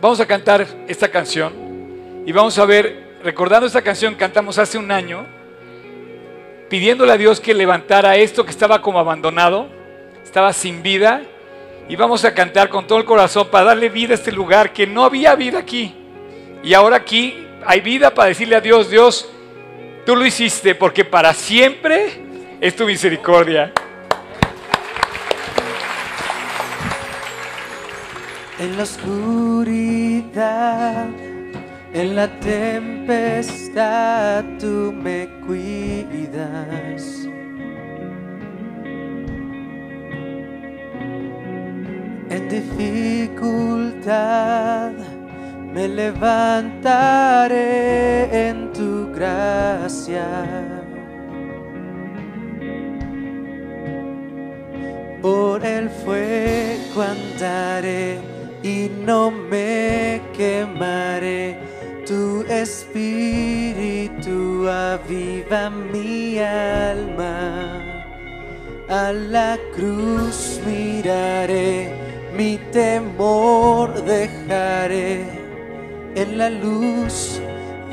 [0.00, 1.61] Vamos a cantar esta canción
[2.24, 5.26] y vamos a ver, recordando esta canción cantamos hace un año,
[6.68, 9.68] pidiéndole a Dios que levantara esto que estaba como abandonado,
[10.22, 11.22] estaba sin vida,
[11.88, 14.86] y vamos a cantar con todo el corazón para darle vida a este lugar que
[14.86, 15.94] no había vida aquí.
[16.62, 19.28] Y ahora aquí hay vida para decirle a Dios, Dios,
[20.06, 22.22] tú lo hiciste porque para siempre
[22.60, 23.72] es tu misericordia.
[28.60, 29.72] En la oscuridad,
[31.94, 33.82] en la tempestad,
[34.58, 37.28] tú me cuidas.
[42.30, 43.72] En dificultad
[45.74, 47.58] me levantaré
[48.48, 50.26] en tu gracia.
[55.20, 58.18] Por el fuego andaré
[58.62, 61.61] y no me quemaré.
[62.12, 64.38] Tu espíritu
[64.68, 67.38] aviva mi alma.
[68.88, 71.90] A la cruz miraré,
[72.36, 75.24] mi temor dejaré
[76.14, 77.40] en la luz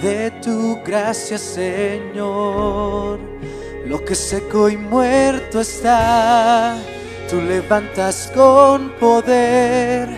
[0.01, 3.20] de tu gracia, Señor.
[3.86, 6.76] Lo que seco y muerto está,
[7.30, 10.09] tú levantas con poder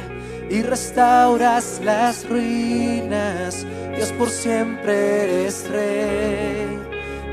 [0.50, 3.66] y restauras las ruinas.
[3.96, 6.80] Dios por siempre eres rey.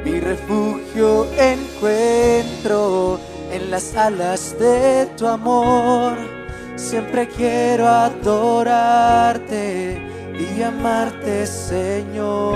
[0.05, 3.21] Mi refugio encuentro
[3.53, 6.17] en las alas de tu amor.
[6.77, 9.39] Siempre quiero adorarte
[10.39, 12.55] y amarte, Señor.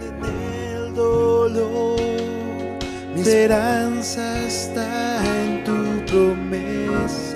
[0.00, 2.00] en el dolor.
[3.14, 7.29] Mi esperanza está en tu promesa.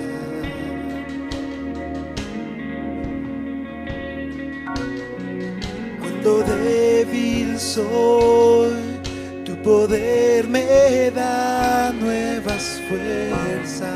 [6.24, 8.72] Cuando débil soy,
[9.44, 13.90] tu poder me da nuevas fuerzas.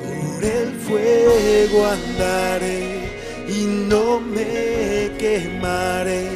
[0.00, 3.06] Por el fuego andaré
[3.48, 6.26] y no me quemaré.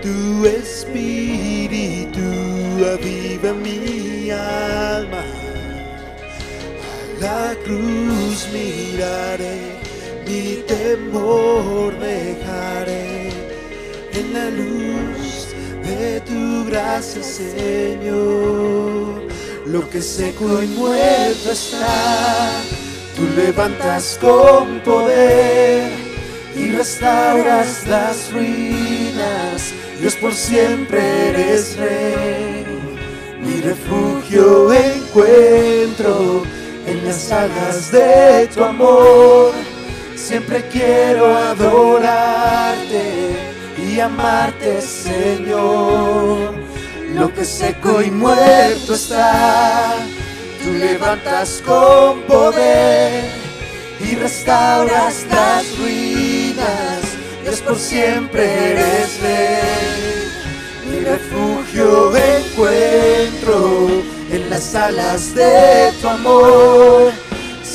[0.00, 2.20] Tu espíritu
[2.94, 5.24] aviva mi alma.
[6.78, 9.75] A la cruz miraré,
[10.26, 13.30] mi temor dejaré
[14.12, 15.46] en la luz
[15.84, 19.22] de tu gracia, Señor.
[19.66, 22.50] Lo que seco y muerto está,
[23.16, 25.92] tú levantas con poder
[26.56, 29.72] y restauras las ruinas.
[30.00, 32.64] Dios por siempre eres rey.
[33.40, 36.42] Mi refugio encuentro
[36.86, 39.52] en las alas de tu amor.
[40.26, 43.04] Siempre quiero adorarte
[43.78, 46.52] y amarte, Señor.
[47.14, 49.94] Lo que seco y muerto está,
[50.64, 53.30] tú levantas con poder
[54.00, 57.02] y restauras las ruinas.
[57.44, 59.20] Dios por siempre eres.
[60.90, 64.02] Mi refugio encuentro
[64.32, 67.25] en las alas de tu amor.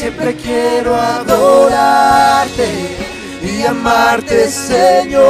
[0.01, 2.67] Siempre quiero adorarte
[3.43, 5.21] y amarte, Señor.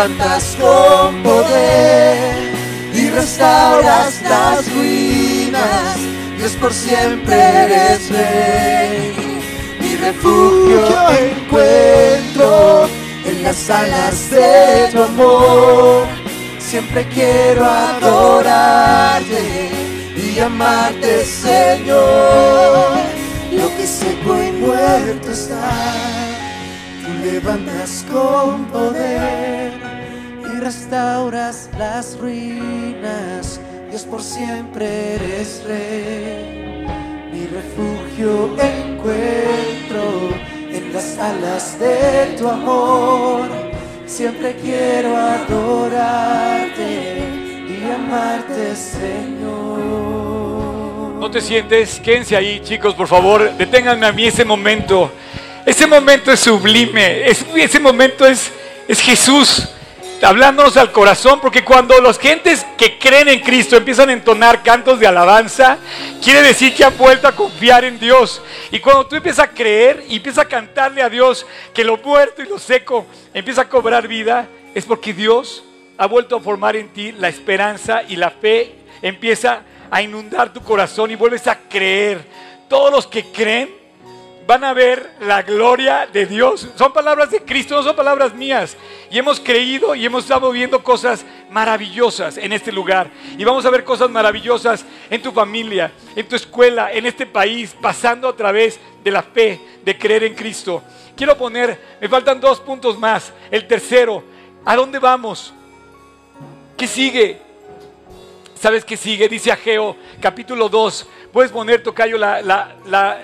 [0.00, 2.54] Levantas con poder
[2.94, 5.98] y restauras las ruinas.
[6.38, 9.42] Dios por siempre eres rey.
[9.80, 12.88] Mi refugio encuentro
[13.26, 16.06] en las alas de tu amor.
[16.58, 19.70] Siempre quiero adorarte
[20.16, 22.96] y amarte, Señor.
[23.52, 25.70] Lo que seco y muerto está,
[27.04, 29.79] tú levantas con poder
[30.60, 33.60] restauras las ruinas.
[33.90, 36.86] Dios por siempre eres rey.
[37.32, 40.30] Mi refugio encuentro
[40.70, 43.48] en las alas de tu amor.
[44.06, 47.18] Siempre quiero adorarte
[47.68, 49.80] y amarte, Señor.
[51.20, 55.10] No te sientes, quédense ahí, chicos, por favor, deténganme a mí ese momento.
[55.66, 58.50] Ese momento es sublime, es- ese momento es,
[58.88, 59.68] es Jesús
[60.22, 65.00] hablándonos al corazón, porque cuando los gentes que creen en Cristo empiezan a entonar cantos
[65.00, 65.78] de alabanza,
[66.22, 68.42] quiere decir que han vuelto a confiar en Dios.
[68.70, 72.42] Y cuando tú empiezas a creer y empiezas a cantarle a Dios que lo muerto
[72.42, 75.64] y lo seco empieza a cobrar vida, es porque Dios
[75.96, 80.62] ha vuelto a formar en ti la esperanza y la fe empieza a inundar tu
[80.62, 82.24] corazón y vuelves a creer.
[82.68, 83.79] Todos los que creen
[84.50, 86.66] van a ver la gloria de Dios.
[86.74, 88.76] Son palabras de Cristo, no son palabras mías.
[89.08, 93.08] Y hemos creído y hemos estado viendo cosas maravillosas en este lugar.
[93.38, 97.76] Y vamos a ver cosas maravillosas en tu familia, en tu escuela, en este país,
[97.80, 100.82] pasando a través de la fe, de creer en Cristo.
[101.16, 103.32] Quiero poner, me faltan dos puntos más.
[103.52, 104.24] El tercero,
[104.64, 105.54] ¿a dónde vamos?
[106.76, 107.38] ¿Qué sigue?
[108.56, 109.28] ¿Sabes qué sigue?
[109.28, 113.20] Dice Ageo, capítulo 2, Puedes poner, Tocayo, la, la, la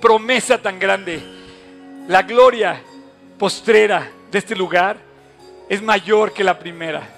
[0.00, 1.20] promesa tan grande.
[2.08, 2.80] La gloria
[3.38, 4.98] postrera de este lugar
[5.68, 7.08] es mayor que la primera.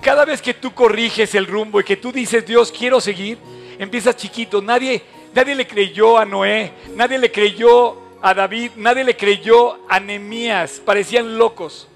[0.00, 3.38] Cada vez que tú corriges el rumbo y que tú dices, Dios, quiero seguir,
[3.78, 4.62] empiezas chiquito.
[4.62, 5.02] Nadie,
[5.34, 10.80] nadie le creyó a Noé, nadie le creyó a David, nadie le creyó a Nemías,
[10.84, 11.86] parecían locos.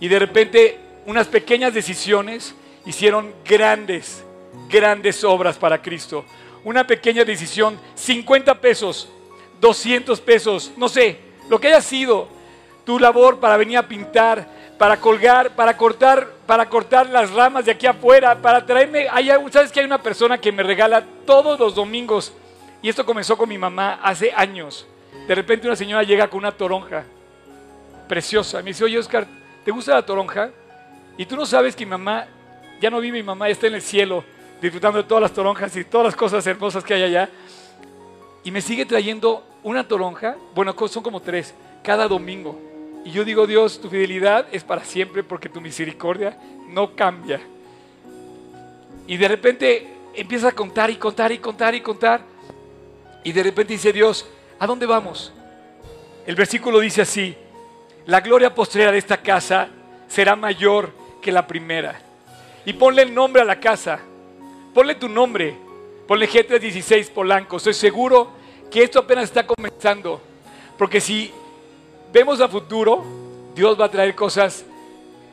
[0.00, 2.54] Y de repente unas pequeñas decisiones
[2.86, 4.24] hicieron grandes,
[4.68, 6.24] grandes obras para Cristo.
[6.62, 9.08] Una pequeña decisión, 50 pesos,
[9.60, 12.28] 200 pesos, no sé, lo que haya sido
[12.84, 14.46] tu labor para venir a pintar,
[14.78, 19.70] para colgar, para cortar, para cortar las ramas de aquí afuera, para traerme, hay, sabes
[19.70, 22.32] que hay una persona que me regala todos los domingos
[22.82, 24.86] y esto comenzó con mi mamá hace años.
[25.26, 27.04] De repente una señora llega con una toronja
[28.08, 28.62] preciosa.
[28.62, 29.26] Me dice, oye Oscar,
[29.64, 30.50] ¿te gusta la toronja?
[31.18, 32.26] Y tú no sabes que mi mamá,
[32.80, 34.24] ya no vive mi mamá, está en el cielo,
[34.62, 37.28] disfrutando de todas las toronjas y todas las cosas hermosas que hay allá.
[38.44, 42.58] Y me sigue trayendo una toronja, bueno, son como tres, cada domingo.
[43.04, 46.38] Y yo digo, Dios, tu fidelidad es para siempre porque tu misericordia
[46.68, 47.40] no cambia.
[49.06, 52.20] Y de repente empieza a contar y contar y contar y contar.
[53.24, 54.26] Y de repente dice Dios,
[54.60, 55.32] ¿A dónde vamos?
[56.26, 57.34] El versículo dice así,
[58.04, 59.68] la gloria postrera de esta casa
[60.06, 61.98] será mayor que la primera.
[62.66, 64.00] Y ponle el nombre a la casa,
[64.74, 65.56] ponle tu nombre,
[66.10, 67.58] ponle G316 Polanco.
[67.58, 68.32] Estoy seguro
[68.68, 70.20] que esto apenas está comenzando,
[70.76, 71.30] porque si
[72.12, 73.04] vemos a futuro,
[73.54, 74.64] Dios va a traer cosas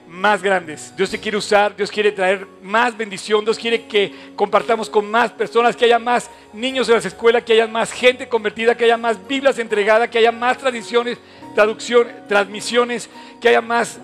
[0.07, 0.95] más grandes.
[0.95, 5.32] Dios te quiere usar, Dios quiere traer más bendición, Dios quiere que compartamos con más
[5.32, 8.97] personas, que haya más niños en las escuelas, que haya más gente convertida, que haya
[8.97, 11.17] más Biblias entregadas, que haya más tradiciones,
[11.55, 13.09] traducción, transmisiones,
[13.41, 13.97] que haya más,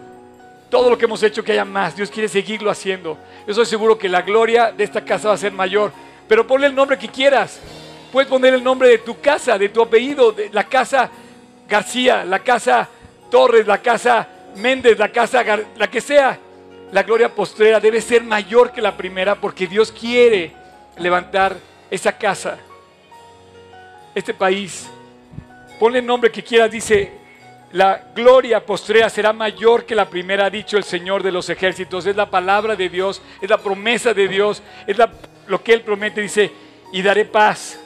[0.72, 1.96] todo lo que hemos hecho, que haya más.
[1.96, 3.16] Dios quiere seguirlo haciendo.
[3.46, 5.92] Yo estoy seguro que la gloria de esta casa va a ser mayor,
[6.28, 7.60] pero ponle el nombre que quieras.
[8.12, 11.10] Puedes poner el nombre de tu casa, de tu apellido, de la casa
[11.68, 12.88] García, la casa
[13.32, 15.44] Torres, la casa Méndez, la casa,
[15.76, 16.38] la que sea,
[16.92, 20.52] la gloria postrera debe ser mayor que la primera porque Dios quiere
[20.98, 21.58] levantar
[21.90, 22.60] esa casa,
[24.14, 24.88] este país.
[25.80, 27.12] Ponle el nombre que quieras, dice,
[27.72, 32.06] la gloria postrera será mayor que la primera, ha dicho el Señor de los ejércitos.
[32.06, 34.96] Es la palabra de Dios, es la promesa de Dios, es
[35.48, 36.52] lo que Él promete, dice,
[36.92, 37.80] y daré paz.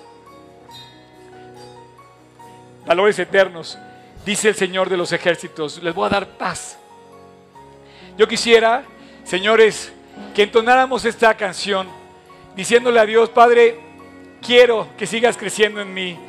[2.86, 3.78] Valores eternos
[4.26, 6.78] dice el Señor de los ejércitos, les voy a dar paz.
[8.18, 8.84] Yo quisiera,
[9.24, 9.94] señores,
[10.36, 11.88] que entonáramos esta canción
[12.56, 13.80] diciéndole a Dios, Padre,
[14.46, 16.20] quiero que sigas creciendo en mí.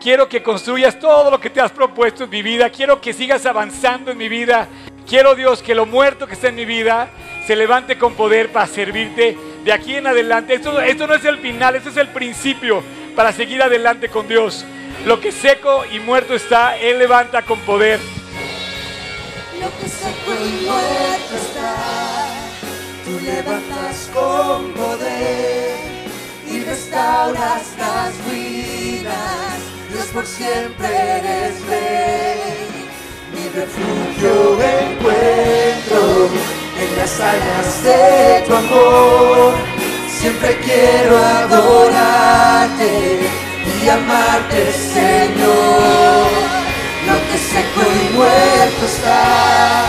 [0.00, 2.70] Quiero que construyas todo lo que te has propuesto en mi vida.
[2.70, 4.68] Quiero que sigas avanzando en mi vida.
[5.08, 7.08] Quiero, Dios, que lo muerto que está en mi vida
[7.44, 9.36] se levante con poder para servirte
[9.68, 10.54] de aquí en adelante.
[10.54, 12.82] Esto, esto no es el final, esto es el principio
[13.14, 14.64] para seguir adelante con Dios.
[15.04, 18.00] Lo que seco y muerto está, Él levanta con poder.
[19.60, 22.30] Lo que seco y muerto está,
[23.04, 25.76] tú levantas con poder
[26.50, 29.58] y restauras las ruinas.
[29.92, 32.88] Dios por siempre eres rey.
[33.34, 39.54] Mi refugio encuentro en las alas de tu amor.
[40.20, 43.20] Siempre quiero adorarte
[43.82, 46.30] y amarte, Señor.
[47.06, 49.84] Lo que seco y muerto está,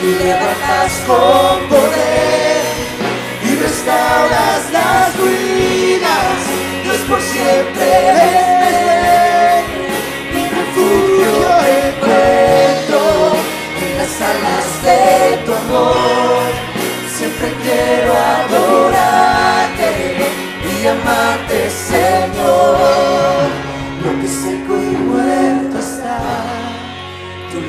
[0.00, 2.62] tú levantas con poder
[3.42, 6.38] y restauras las ruinas.
[6.84, 8.55] Dios por siempre
[17.86, 18.12] quiero
[18.42, 19.90] adorarte
[20.72, 22.86] y amarte, Señor.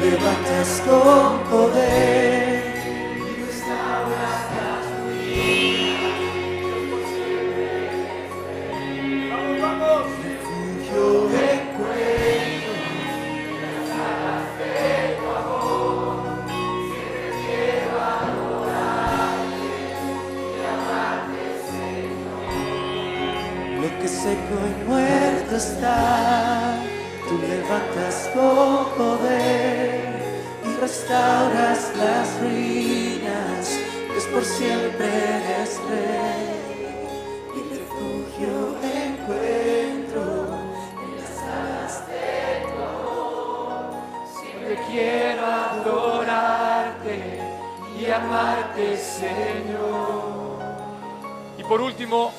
[0.09, 2.26] levantas con poder
[25.57, 26.83] está
[27.27, 36.57] tú levantas con poder y restauras las ruinas, pues por siempre eres rey
[37.55, 40.25] y refugio encuentro
[41.03, 42.27] en las alas de
[42.69, 44.39] tu.
[44.39, 47.15] Siempre quiero adorarte
[47.99, 50.61] y amarte, Señor.
[51.57, 52.31] Y por último,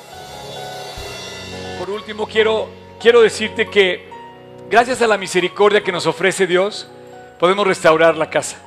[1.79, 2.67] Por último, quiero,
[2.99, 4.07] quiero decirte que
[4.69, 6.87] gracias a la misericordia que nos ofrece Dios,
[7.39, 8.57] podemos restaurar la casa.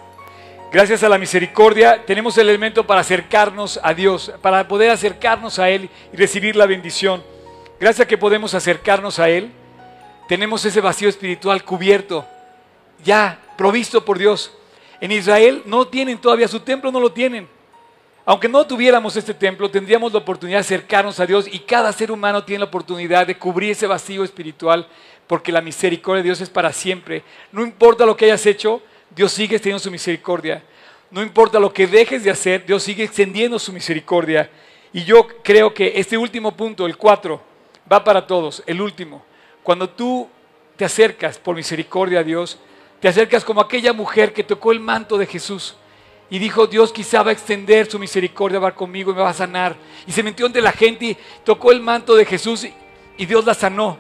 [0.73, 5.69] Gracias a la misericordia tenemos el elemento para acercarnos a Dios, para poder acercarnos a
[5.69, 7.23] Él y recibir la bendición.
[7.79, 9.53] Gracias a que podemos acercarnos a Él,
[10.29, 12.25] tenemos ese vacío espiritual cubierto,
[13.05, 14.51] ya provisto por Dios.
[15.01, 17.49] En Israel no tienen todavía, su templo no lo tienen.
[18.25, 22.13] Aunque no tuviéramos este templo, tendríamos la oportunidad de acercarnos a Dios y cada ser
[22.13, 24.87] humano tiene la oportunidad de cubrir ese vacío espiritual
[25.27, 27.25] porque la misericordia de Dios es para siempre.
[27.51, 30.63] No importa lo que hayas hecho, Dios sigue teniendo su misericordia.
[31.11, 34.49] No importa lo que dejes de hacer, Dios sigue extendiendo su misericordia.
[34.93, 37.43] Y yo creo que este último punto, el 4,
[37.91, 39.25] va para todos, el último.
[39.65, 40.29] Cuando tú
[40.77, 42.59] te acercas por misericordia a Dios,
[43.01, 45.75] te acercas como aquella mujer que tocó el manto de Jesús
[46.33, 49.35] y dijo, Dios quizá va a extender su misericordia, va conmigo y me va a
[49.35, 49.77] sanar.
[50.07, 52.67] Y se metió entre la gente y tocó el manto de Jesús
[53.19, 53.99] y Dios la sanó.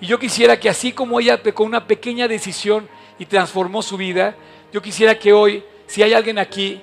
[0.00, 2.88] Y yo quisiera que así como ella con una pequeña decisión
[3.18, 4.34] y transformó su vida,
[4.72, 6.80] yo quisiera que hoy, si hay alguien aquí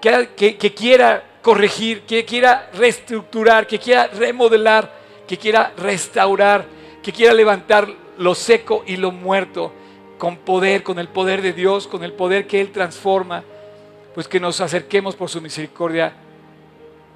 [0.00, 4.98] que, que quiera corregir, que quiera reestructurar, que quiera remodelar,
[5.28, 6.64] que quiera restaurar,
[7.02, 7.86] que quiera levantar
[8.16, 9.74] lo seco y lo muerto
[10.16, 13.44] con poder, con el poder de Dios, con el poder que Él transforma
[14.16, 16.14] pues que nos acerquemos por su misericordia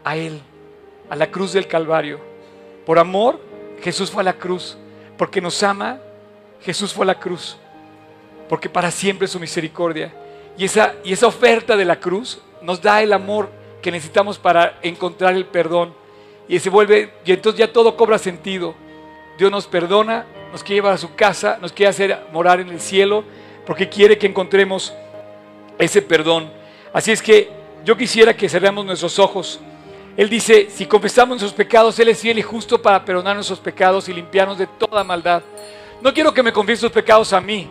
[0.05, 0.38] a Él,
[1.09, 2.20] a la cruz del Calvario.
[2.84, 3.40] Por amor,
[3.80, 4.76] Jesús fue a la cruz.
[5.16, 5.98] Porque nos ama,
[6.61, 7.57] Jesús fue a la cruz.
[8.51, 10.12] Porque para siempre es su misericordia.
[10.59, 13.48] Y esa, y esa oferta de la cruz nos da el amor
[13.80, 15.94] que necesitamos para encontrar el perdón.
[16.48, 18.74] Y se vuelve, y entonces ya todo cobra sentido.
[19.38, 22.78] Dios nos perdona, nos quiere llevar a su casa, nos quiere hacer morar en el
[22.78, 23.24] cielo,
[23.64, 24.92] porque quiere que encontremos
[25.78, 26.59] ese perdón.
[26.93, 27.51] Así es que
[27.84, 29.61] yo quisiera que cerremos nuestros ojos.
[30.16, 34.09] Él dice, si confesamos nuestros pecados, Él es fiel y justo para perdonar nuestros pecados
[34.09, 35.43] y limpiarnos de toda maldad.
[36.03, 37.68] No quiero que me confieses tus pecados a mí,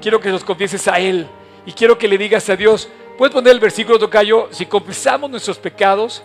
[0.00, 1.26] quiero que los confieses a Él.
[1.64, 5.58] Y quiero que le digas a Dios, puedes poner el versículo tocayo, si confesamos nuestros
[5.58, 6.22] pecados,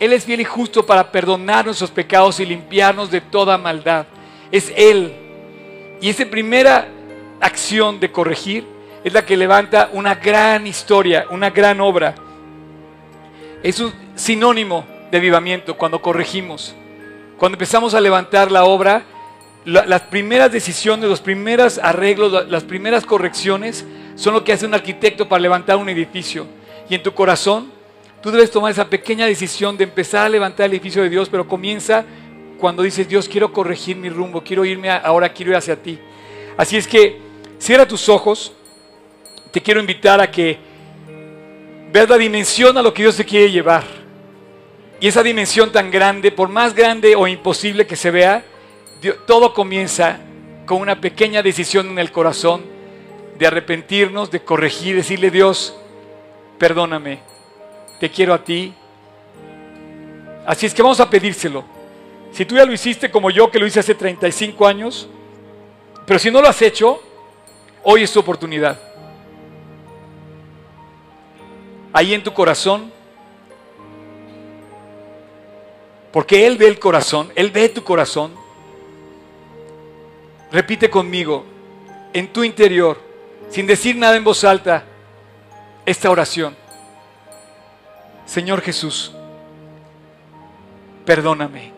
[0.00, 4.06] Él es fiel y justo para perdonar nuestros pecados y limpiarnos de toda maldad.
[4.50, 5.14] Es Él.
[6.00, 6.88] Y esa primera
[7.40, 8.71] acción de corregir
[9.04, 12.14] es la que levanta una gran historia, una gran obra.
[13.62, 16.74] Es un sinónimo de avivamiento cuando corregimos.
[17.36, 19.02] Cuando empezamos a levantar la obra,
[19.64, 23.84] las primeras decisiones, los primeros arreglos, las primeras correcciones
[24.14, 26.46] son lo que hace un arquitecto para levantar un edificio.
[26.88, 27.72] Y en tu corazón,
[28.22, 31.48] tú debes tomar esa pequeña decisión de empezar a levantar el edificio de Dios, pero
[31.48, 32.04] comienza
[32.58, 35.98] cuando dices, Dios, quiero corregir mi rumbo, quiero irme ahora, quiero ir hacia ti.
[36.56, 37.20] Así es que
[37.58, 38.52] cierra tus ojos
[39.52, 40.58] te quiero invitar a que
[41.92, 43.84] veas la dimensión a lo que Dios te quiere llevar.
[44.98, 48.42] Y esa dimensión tan grande, por más grande o imposible que se vea,
[49.26, 50.18] todo comienza
[50.64, 52.62] con una pequeña decisión en el corazón
[53.38, 55.76] de arrepentirnos, de corregir, decirle Dios,
[56.58, 57.18] perdóname,
[58.00, 58.72] te quiero a ti.
[60.46, 61.64] Así es que vamos a pedírselo.
[62.32, 65.08] Si tú ya lo hiciste como yo, que lo hice hace 35 años,
[66.06, 67.02] pero si no lo has hecho,
[67.82, 68.91] hoy es tu oportunidad.
[71.92, 72.90] Ahí en tu corazón.
[76.12, 78.32] Porque Él ve el corazón, Él ve tu corazón.
[80.50, 81.44] Repite conmigo,
[82.12, 83.00] en tu interior,
[83.48, 84.84] sin decir nada en voz alta,
[85.86, 86.54] esta oración.
[88.26, 89.12] Señor Jesús,
[91.06, 91.72] perdóname.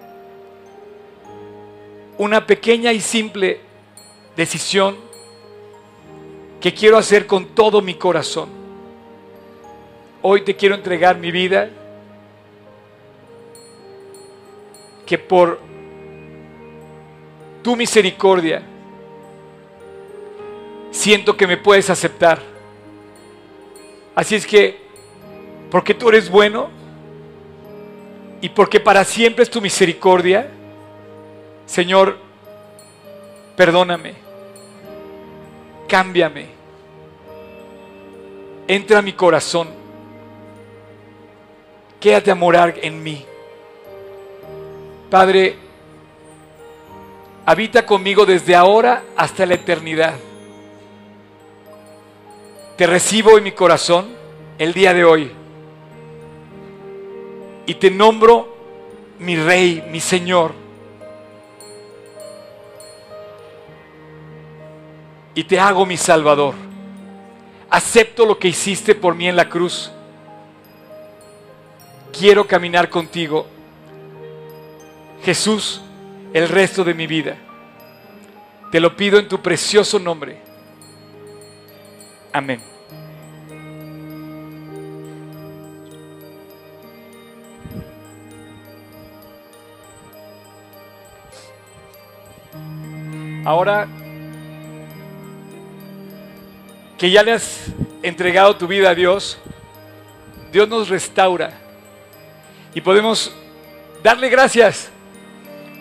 [2.19, 3.61] Una pequeña y simple
[4.37, 4.97] decisión
[6.61, 8.64] que quiero hacer con todo mi corazón
[10.27, 11.69] Hoy te quiero entregar mi vida,
[15.05, 15.61] que por
[17.63, 18.63] tu misericordia
[20.91, 22.41] siento que me puedes aceptar.
[24.15, 24.81] Así es que,
[25.71, 26.71] porque tú eres bueno
[28.41, 30.49] y porque para siempre es tu misericordia,
[31.67, 32.17] Señor,
[33.57, 34.15] perdóname,
[35.87, 36.47] cámbiame,
[38.67, 39.84] entra a mi corazón
[42.05, 43.25] quédate a morar en mí.
[45.09, 45.57] Padre,
[47.47, 50.13] habita conmigo desde ahora hasta la eternidad.
[52.77, 54.11] Te recibo en mi corazón
[54.59, 55.31] el día de hoy
[57.65, 58.55] y te nombro
[59.19, 60.53] mi rey, mi Señor.
[65.35, 66.53] Y te hago mi Salvador.
[67.71, 69.91] Acepto lo que hiciste por mí en la cruz
[72.19, 73.47] quiero caminar contigo.
[75.23, 75.81] Jesús,
[76.33, 77.37] el resto de mi vida.
[78.71, 80.41] Te lo pido en tu precioso nombre.
[82.33, 82.61] Amén.
[93.45, 93.87] Ahora
[96.97, 97.67] que ya le has
[98.03, 99.39] entregado tu vida a Dios,
[100.51, 101.64] Dios nos restaura
[102.75, 103.33] y podemos
[104.03, 104.91] darle gracias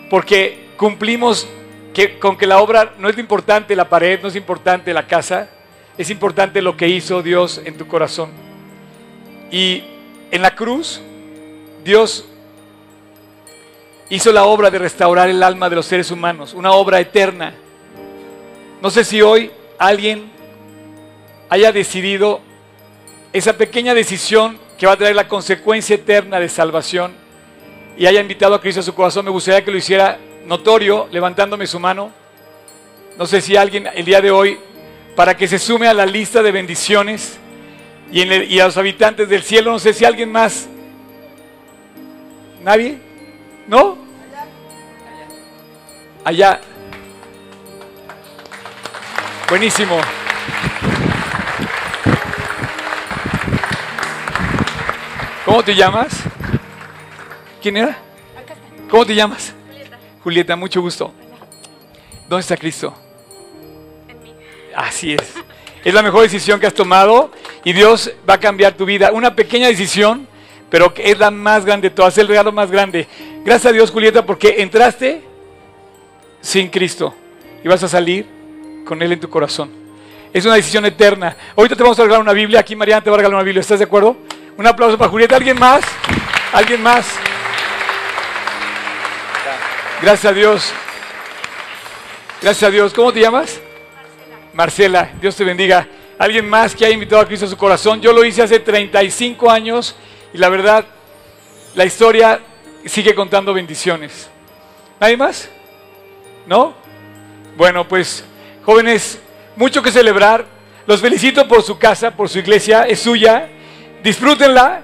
[0.08, 1.48] porque cumplimos
[1.92, 5.48] que, con que la obra no es importante la pared, no es importante la casa,
[5.98, 8.30] es importante lo que hizo Dios en tu corazón.
[9.50, 9.84] Y
[10.30, 11.00] en la cruz,
[11.84, 12.24] Dios
[14.08, 17.54] hizo la obra de restaurar el alma de los seres humanos, una obra eterna.
[18.80, 20.30] No sé si hoy alguien
[21.48, 22.40] haya decidido
[23.32, 27.12] esa pequeña decisión que va a traer la consecuencia eterna de salvación
[27.96, 31.66] y haya invitado a Cristo a su corazón, me gustaría que lo hiciera notorio levantándome
[31.66, 32.10] su mano.
[33.16, 34.58] No sé si alguien el día de hoy,
[35.14, 37.38] para que se sume a la lista de bendiciones
[38.10, 40.66] y, a los habitantes del cielo, no sé si alguien más.
[42.62, 42.98] ¿Nadie?
[43.68, 43.98] ¿No?
[46.24, 46.60] Allá.
[49.48, 50.00] Buenísimo.
[55.54, 56.12] ¿Cómo te llamas?
[57.62, 57.96] ¿Quién era?
[58.90, 59.54] ¿Cómo te llamas?
[59.68, 59.98] Julieta.
[60.24, 61.14] Julieta, mucho gusto.
[62.28, 62.92] ¿Dónde está Cristo?
[64.08, 64.34] En mí.
[64.74, 65.34] Así es.
[65.84, 67.30] Es la mejor decisión que has tomado
[67.62, 69.12] y Dios va a cambiar tu vida.
[69.12, 70.26] Una pequeña decisión,
[70.70, 73.06] pero es la más grande de todas, el regalo más grande.
[73.44, 75.22] Gracias a Dios, Julieta, porque entraste
[76.40, 77.14] sin Cristo
[77.62, 78.26] y vas a salir
[78.84, 79.70] con Él en tu corazón.
[80.32, 81.36] Es una decisión eterna.
[81.54, 82.58] Ahorita te vamos a regalar una Biblia.
[82.58, 83.60] Aquí Mariana te va a regalar una Biblia.
[83.60, 84.16] ¿Estás de acuerdo?
[84.56, 85.34] Un aplauso para Julieta.
[85.34, 85.82] ¿Alguien más?
[86.52, 87.06] ¿Alguien más?
[90.00, 90.72] Gracias a Dios.
[92.40, 92.94] Gracias a Dios.
[92.94, 93.60] ¿Cómo te llamas?
[94.52, 95.00] Marcela.
[95.00, 95.20] Marcela.
[95.20, 95.88] Dios te bendiga.
[96.18, 98.00] ¿Alguien más que haya invitado a Cristo a su corazón?
[98.00, 99.96] Yo lo hice hace 35 años
[100.32, 100.84] y la verdad,
[101.74, 102.40] la historia
[102.86, 104.30] sigue contando bendiciones.
[105.00, 105.48] ¿Nadie más?
[106.46, 106.74] ¿No?
[107.56, 108.24] Bueno, pues
[108.64, 109.18] jóvenes,
[109.56, 110.46] mucho que celebrar.
[110.86, 113.48] Los felicito por su casa, por su iglesia, es suya
[114.04, 114.82] disfrútenla,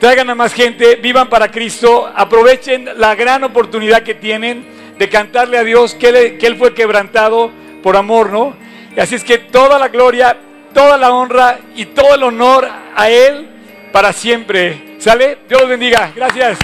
[0.00, 4.66] traigan a más gente, vivan para Cristo, aprovechen la gran oportunidad que tienen
[4.98, 7.52] de cantarle a Dios que él, fue quebrantado
[7.82, 8.56] por amor, ¿no?
[8.96, 10.38] Y así es que toda la gloria,
[10.72, 13.48] toda la honra y todo el honor a Él
[13.92, 14.96] para siempre.
[14.98, 15.38] ¿Sale?
[15.48, 16.12] Dios los bendiga.
[16.14, 16.58] Gracias.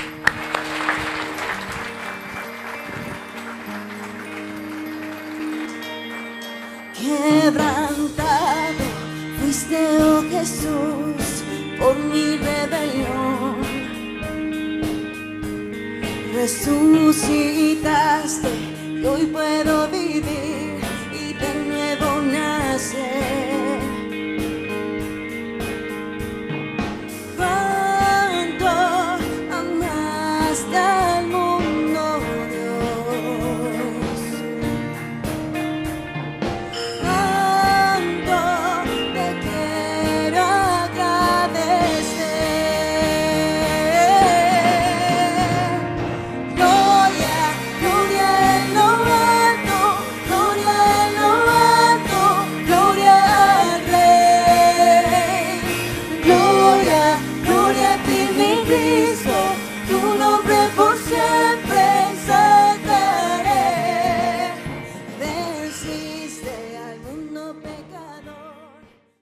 [6.97, 8.09] Quebrantado
[9.41, 11.40] fuiste, oh Jesús
[11.81, 13.57] por mi rebelión.
[16.35, 17.71] Resucitaste
[19.01, 20.79] y hoy puedo vivir
[21.13, 23.81] y de nuevo nacer.
[27.37, 28.69] Cuánto
[29.61, 31.10] amaste.